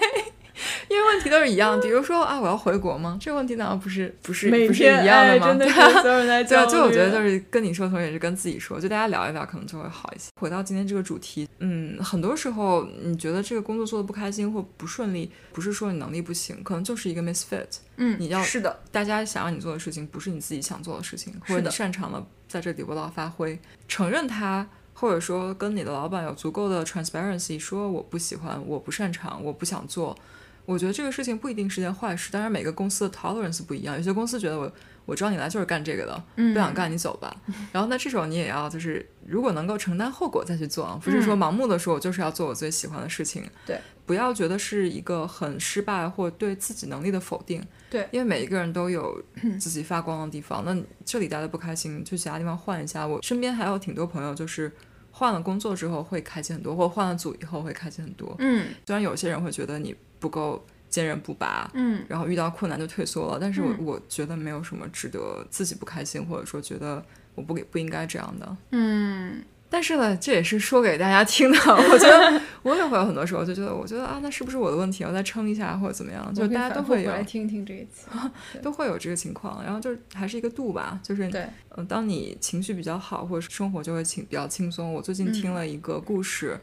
[0.89, 3.17] 因为问题都是一样，比如说啊，我要回国吗？
[3.21, 5.53] 这个问题难道不是不是不是一样的吗？
[5.53, 10.29] 对啊，就就我觉得就是跟你说，同时也是跟自己说，就大家聊一聊，可能就会好一些。
[10.39, 17.67] 回到今天这个主题，嗯，很多时候你觉得这个工作做的不开心或不顺利，不是说你能力不行，可能就是一个 misfit。
[17.97, 24.67] 嗯，你要是的，大家想让你做的事情不是你自己想做的事情，或者你擅长的在这里得不到发挥，承认它。
[24.99, 30.17] 或者说跟你的老板有足够的 transparency，说我不喜欢，我不擅长，我不想做。
[30.65, 32.31] 我觉得这个事情不一定是件坏事。
[32.31, 33.95] 当然，每个公司的 tolerance 不一样。
[33.95, 34.71] 有些公司觉得我
[35.07, 37.35] 我招你来就是干这个的，不想干你走吧。
[37.71, 43.43] 然后那这时候你也要就是，如果能够承担后果再去做啊，不是说盲目的说我就是要做我最喜欢的事情。
[43.65, 47.63] 对，不要觉得是一个很失败或对自己能力的否定。
[47.89, 49.23] 对，因为每一个人都有
[49.57, 50.63] 自己发光的地方。
[50.63, 53.07] 那这里待的不开心，去其他地方换一下。
[53.07, 54.71] 我身边还有挺多朋友就是。
[55.09, 58.35] 换了工作之后会开心很多，或换了组以后会开心很多。
[58.37, 67.03] 嗯，虽然有些人会觉得你不够坚韧不拔，嗯，然后遇到困难就退缩了，但是我我觉得没有什么值得自己不开心，或者说觉得
[67.35, 68.57] 我不给不应该这样的。
[68.71, 71.57] 嗯，但是呢，这也是说给大家听的。
[71.57, 75.03] 我觉得我也会有很多时候就觉得，我觉得啊，那是不是我的问题？
[75.03, 76.33] 我再撑一下或者怎么样？
[76.33, 78.07] 就大家都会有来听听这一次，
[78.63, 79.61] 都会有这个情况。
[79.63, 81.45] 然后就是还是一个度吧，就是对，
[81.75, 84.93] 嗯，当你情绪比较好，或者生活就会轻比较轻松。
[84.93, 86.57] 我最近听了一个故事，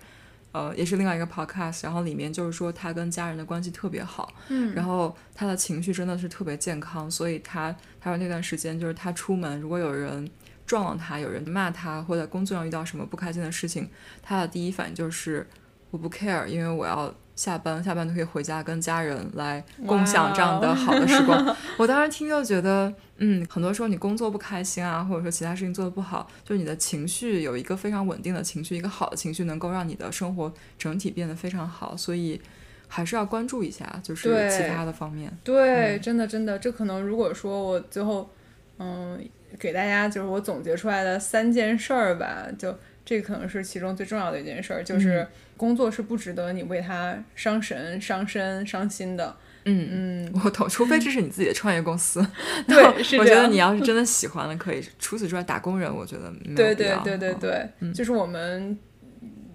[0.55, 10.27] 呃，也是另外一个 podcast，然后里面就是说他跟家人的关系特别好，嗯，然后他的情绪真的是特别健康，所以他他说那段时间就是他出门如果有人。
[10.67, 13.87] 撞了他，有人骂他，或者工作上遇到什么不开心的事情，
[14.23, 15.47] 他的第一反应就是
[15.91, 21.57] 我不 care，因为我要下班，下班就可以回家跟家人来共享这样的好的时光。
[21.79, 32.41] 我当时听就觉得，嗯，很多时候你工作不开心啊，或者说其他事情做得不好，就是你的情绪有一个非常稳定的情绪，一个好的情绪能够让你的生活整体变得非常好，所以
[32.89, 35.37] 还是要关注一下，就是其他的方面。
[35.43, 38.31] 对，真的真的，这可能如果说我最后，
[38.79, 39.23] 嗯。
[39.57, 45.27] 给大家就是我总结出来的三件事儿吧，就这可能是其中最重要的一件事儿，就是
[45.57, 49.37] 工作是不值得你为他伤神、伤身、伤心的。
[49.67, 52.27] 嗯嗯，我懂，除非这是你自己的创业公司。
[52.69, 54.83] 对，是我觉得你要是 真的喜欢了，可以。
[54.99, 58.79] 除此之外，打工人我觉得没有对对对对对，就是我们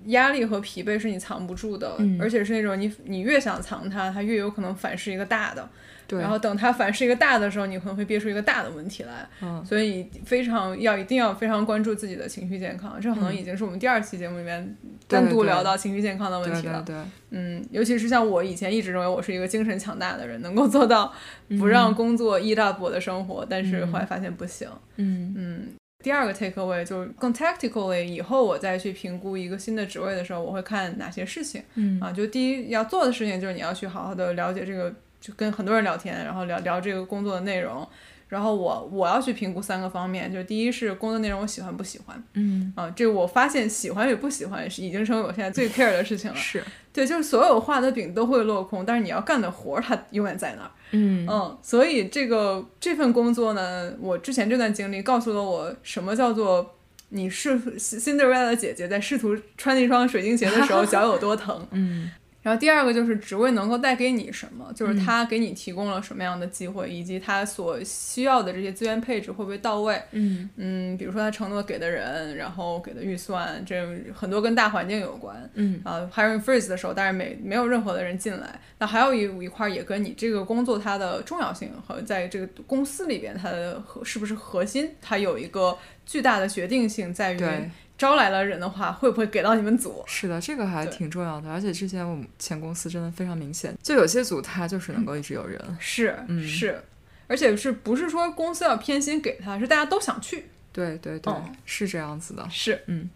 [0.05, 5.69] 压力和疲惫是你藏不住的，而且是那种你你越想藏它，它越有可能反噬一个大的。
[6.17, 9.27] 然后等它反噬一个大的时候，你可能会憋出一个大的问题来。
[9.41, 12.99] 嗯，所以非常要一定要非常关注自己的情绪健康。
[12.99, 14.75] 这可能已经是我们第二期节目里面
[15.07, 16.81] 单独聊到情绪健康的问题了。
[16.85, 16.95] 对，
[17.29, 21.13] 嗯，尤其是像我以前一直认为我是一个精神强大的人，能够做到
[21.59, 24.67] 不让工作依赖我的生活，但是后来发现不行。
[24.95, 25.67] 嗯嗯，
[26.03, 31.61] 第二个 take away 就是更 tactically，以后我再去评估一个新的职位的时候，我会看哪些事情。
[31.75, 34.93] 嗯啊，就第一要做的事情就是你要去好好的了解这个。
[35.21, 37.87] 就跟很多人聊天，然后聊聊这个工作的内容，
[38.27, 42.71] 然后我我要去评估三个方面，就是第一是工作内容我喜欢不喜欢，嗯。
[42.75, 46.63] 啊，这个我发现喜欢与不喜欢是已经成为我现在最 care 的事情了，是。
[46.93, 51.27] 对，就是所有画的饼都会落空，但是你要干的活儿它永远在那儿，嗯。
[51.29, 56.75] 嗯，所以这个这份工作呢，我之前这段经历告诉了我什么叫做
[57.09, 62.09] 你是 Cinderella 姐姐在试图穿那双水晶鞋的时候 脚有多疼，嗯。
[62.41, 70.01] 然后第二个就是职位能够带给你什么，就是他给你提供了什么样的机会，以及他所需要的这些资源配置会不会到位。
[70.11, 73.85] 嗯嗯，比如说他承诺给的人，然后给的预算，这
[74.15, 75.49] 很多跟大环境有关。
[75.55, 78.57] 嗯啊，hiring freeze 的时候，但是没没有任何的人进来。
[78.77, 87.39] 那还有一一块也跟你这个工作它的重要性和在这个公司里边它的核是不是核心，它有一个巨大的决定性在于。
[87.99, 90.01] 招来了人的话，会不会给到你们组？
[90.07, 91.49] 是的，这个还挺重要的。
[91.51, 95.61] 而且之前我们前公司真的非常明显，就有些组他就是能够一直有人。
[95.79, 96.81] 是，嗯，是，
[97.27, 100.45] 而且是不是说公司要偏心给他，是大家都想去。
[100.71, 101.33] 对对对，
[101.65, 102.47] 是这样子的。
[102.49, 103.09] 是，嗯。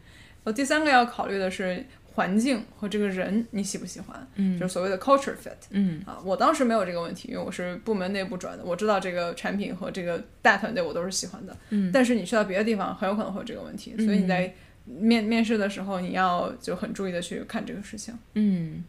[0.44, 1.86] 我第三个要考虑的是
[2.16, 4.28] 环境和这个人，你喜不喜欢？
[4.36, 5.56] 嗯，就是所谓的 culture fit。
[5.70, 11.56] 嗯啊，我当时没有这个问题，因为我是部门内部转的，我知道这个产品和这个大团队我都是喜欢的。
[11.70, 14.54] 嗯，但是你去到别的地方，很有可能会有这个问题，所以你在。
[14.86, 18.14] 面面试的时候，你要就很注意的去看这个事情。
[18.36, 18.84] 嗯，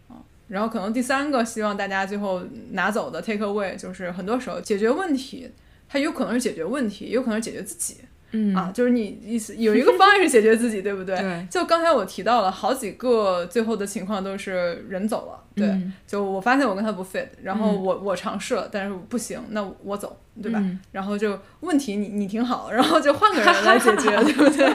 [0.49, 2.43] 然后可能第三个希望大家最后
[2.73, 5.51] 拿走的 take away 就是很多时候解决问题，
[5.89, 7.97] 它有可能是解决问题，也有可能是解决自己。
[8.37, 11.15] 嗯啊，就是你意思有一个方案是解决自己，对不对？
[11.23, 11.47] 对。
[11.49, 15.73] 就刚才我提到了好几个最后的情况都是人走了，对。
[16.05, 20.61] 就我发现我跟他不 fit，然后我我尝试了，但是不行，那我走，对吧？
[20.91, 24.69] 然后就问题你你挺好，然后就换个人来解决， 对不对？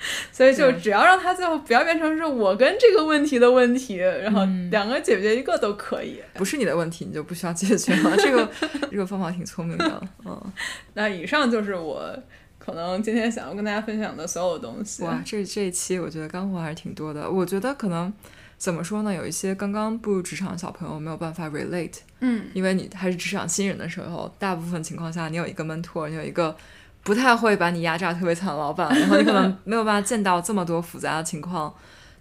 [0.32, 6.20] 所以就只要让他最后不要变成是我跟这个问题的问题，然后两个解决一个都可以。
[6.34, 8.16] 不是你的问题，你就不需要解决了。
[8.16, 8.50] 这个
[8.90, 10.02] 这个方法挺聪明的。
[10.24, 10.52] 嗯，
[10.94, 12.16] 那以上就是我
[12.58, 15.02] 可能今天想要跟大家分享的所有东西。
[15.04, 17.30] 哇，这这一期我觉得干货还是挺多的。
[17.30, 18.12] 我觉得可能
[18.56, 19.12] 怎么说呢？
[19.12, 21.98] 有一些刚刚步入职场的小朋友没有办法 relate。
[22.20, 26.56] 嗯，因为你还是职场新人的时候，大部分情况下你有一个 mentor，你有一个。
[27.02, 31.72] 不太会把你压榨特别惨的老板，然后你可能没有办法见到这么多复杂的情况。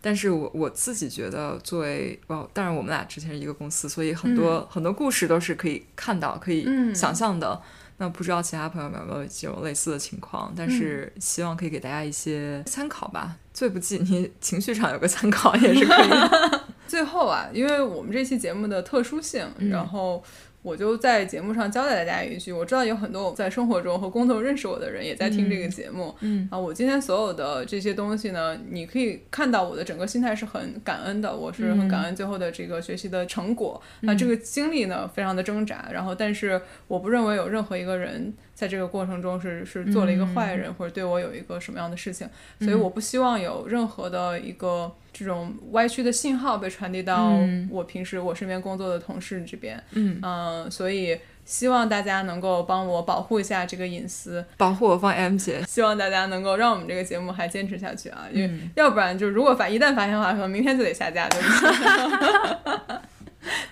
[0.01, 6.65] 但是我我自己觉得，作为哦，当然我们俩之前是一个公司，所以很多很多故事都是可以看到、可以
[6.95, 7.61] 想象的。
[7.97, 10.53] 那不知道其他朋友们有没有这种类似的情况？
[10.55, 13.35] 但是希望可以给大家一些参考吧。
[13.53, 16.09] 最不济你情绪上有个参考也是可以。
[16.87, 20.23] 最后啊，因为我们这期节目的特殊性，然后。
[20.61, 26.47] 我就在节目上交代大家一句，我知道有很多在生活中和工作认识我的人也在听这个节目，嗯。
[26.51, 33.81] 啊，我今天所有的这些东西呢，你可以看到我的整个心态是很感恩的，我是很感恩最后的这个学习的成果。
[34.01, 42.27] 那这个经历呢，非常的挣扎，然后但是我不认为有任何一个人在这个过程中是是做了一个坏人，或者对我有一个什么样的事情，
[42.59, 47.31] 所以我不希望有任何的一个这种歪曲的信号被传递到
[47.69, 49.81] 我平时我身边工作的同事这边。
[49.91, 50.19] 嗯。
[50.21, 62.97] 嗯，所以希望大家能够帮我保护一下这个隐私，保护我放 M 姐，希望大家能够让我们这个节目还坚持下去啊，因为要不然就如果发一旦发现的话，可能明天就得下架，对不对？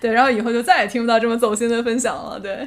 [0.00, 2.66] 对，然后以后就再也听不到这么走心的分享了，对，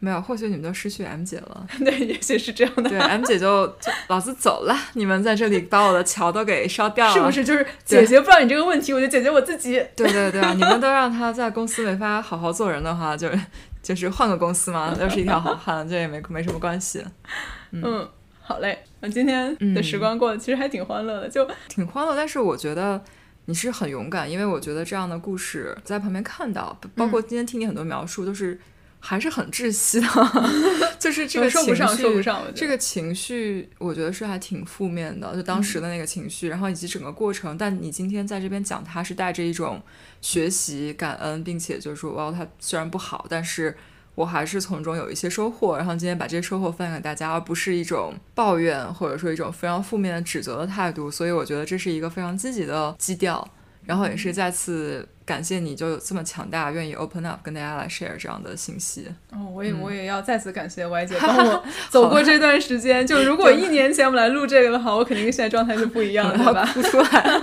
[0.00, 1.66] 没有，或许你们都失去 M 姐了。
[1.84, 7.30] 对，也许是这样的，对，M 姐就就老子走了，你们在这里把我的桥都给烧掉了，是不？
[7.30, 7.44] 是？
[7.44, 9.72] 就是解决不了你这个问题，我就解决我自己。
[9.96, 10.52] 对对对啊！
[10.54, 13.28] 你们都让他在公司没法好好做人的话，就
[13.82, 17.04] 就是换个公司嘛，又是一条好汉，这也没没什么关系。
[17.72, 18.08] 嗯，
[18.40, 23.02] 好嘞，那今天的时光过得其实还挺欢乐的，就挺欢乐，但是我觉得
[23.46, 28.60] 你是很勇敢，因为我觉得这样的故事在旁边看到，包括今天听你很多描述，都是
[29.00, 30.06] 还是很窒息的，
[30.98, 31.74] 就是这个情说不
[32.22, 37.56] 上，绪这个情绪，我觉得是还挺负面的，就当时的那个情绪，然后以及整个过程。
[37.56, 39.80] 但你今天在这边讲，它是带着一种
[40.20, 43.76] 学习、感恩，并且就是说，哇，它虽然不好，但是
[44.16, 45.76] 我还是从中有一些收获。
[45.76, 51.08] 然后今天把这些收获分享给大家，而不是一种抱怨或者说一种非常负面的指责的态度。
[51.08, 53.48] 所以我觉得这是一个非常积极的基调。
[53.88, 59.06] 然后也是再次感谢你，就这么强大，愿意 open up 跟大家来 share 这样的信息。
[59.32, 63.06] 哦，我也我也要再次感谢 Y 姐 帮我走过这段时间。
[63.06, 66.70] 就如果一年前我们来录这个的话，我肯定现在状态是不一样的， 对吧？
[66.74, 67.40] 哭出来。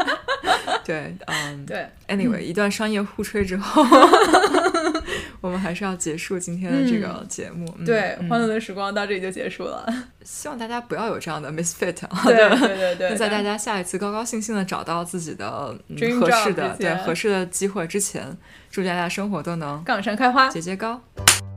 [0.86, 1.88] 对，嗯，对。
[2.08, 3.84] Anyway，、一段商业互吹之后，
[5.42, 7.66] 我们还是要结束今天的这个节目。
[7.80, 9.86] 嗯对，嗯欢乐的时光到这里就结束了。
[10.24, 12.22] 希望大家不要有这样的 misfit 啊。
[12.24, 18.38] 对对对对，在大家下一次高高兴兴的找到自己的、嗯、合适的对合适的机会之前，
[18.70, 20.48] 祝大家生活都能杠上开花。
[20.50, 21.02] 节节高。「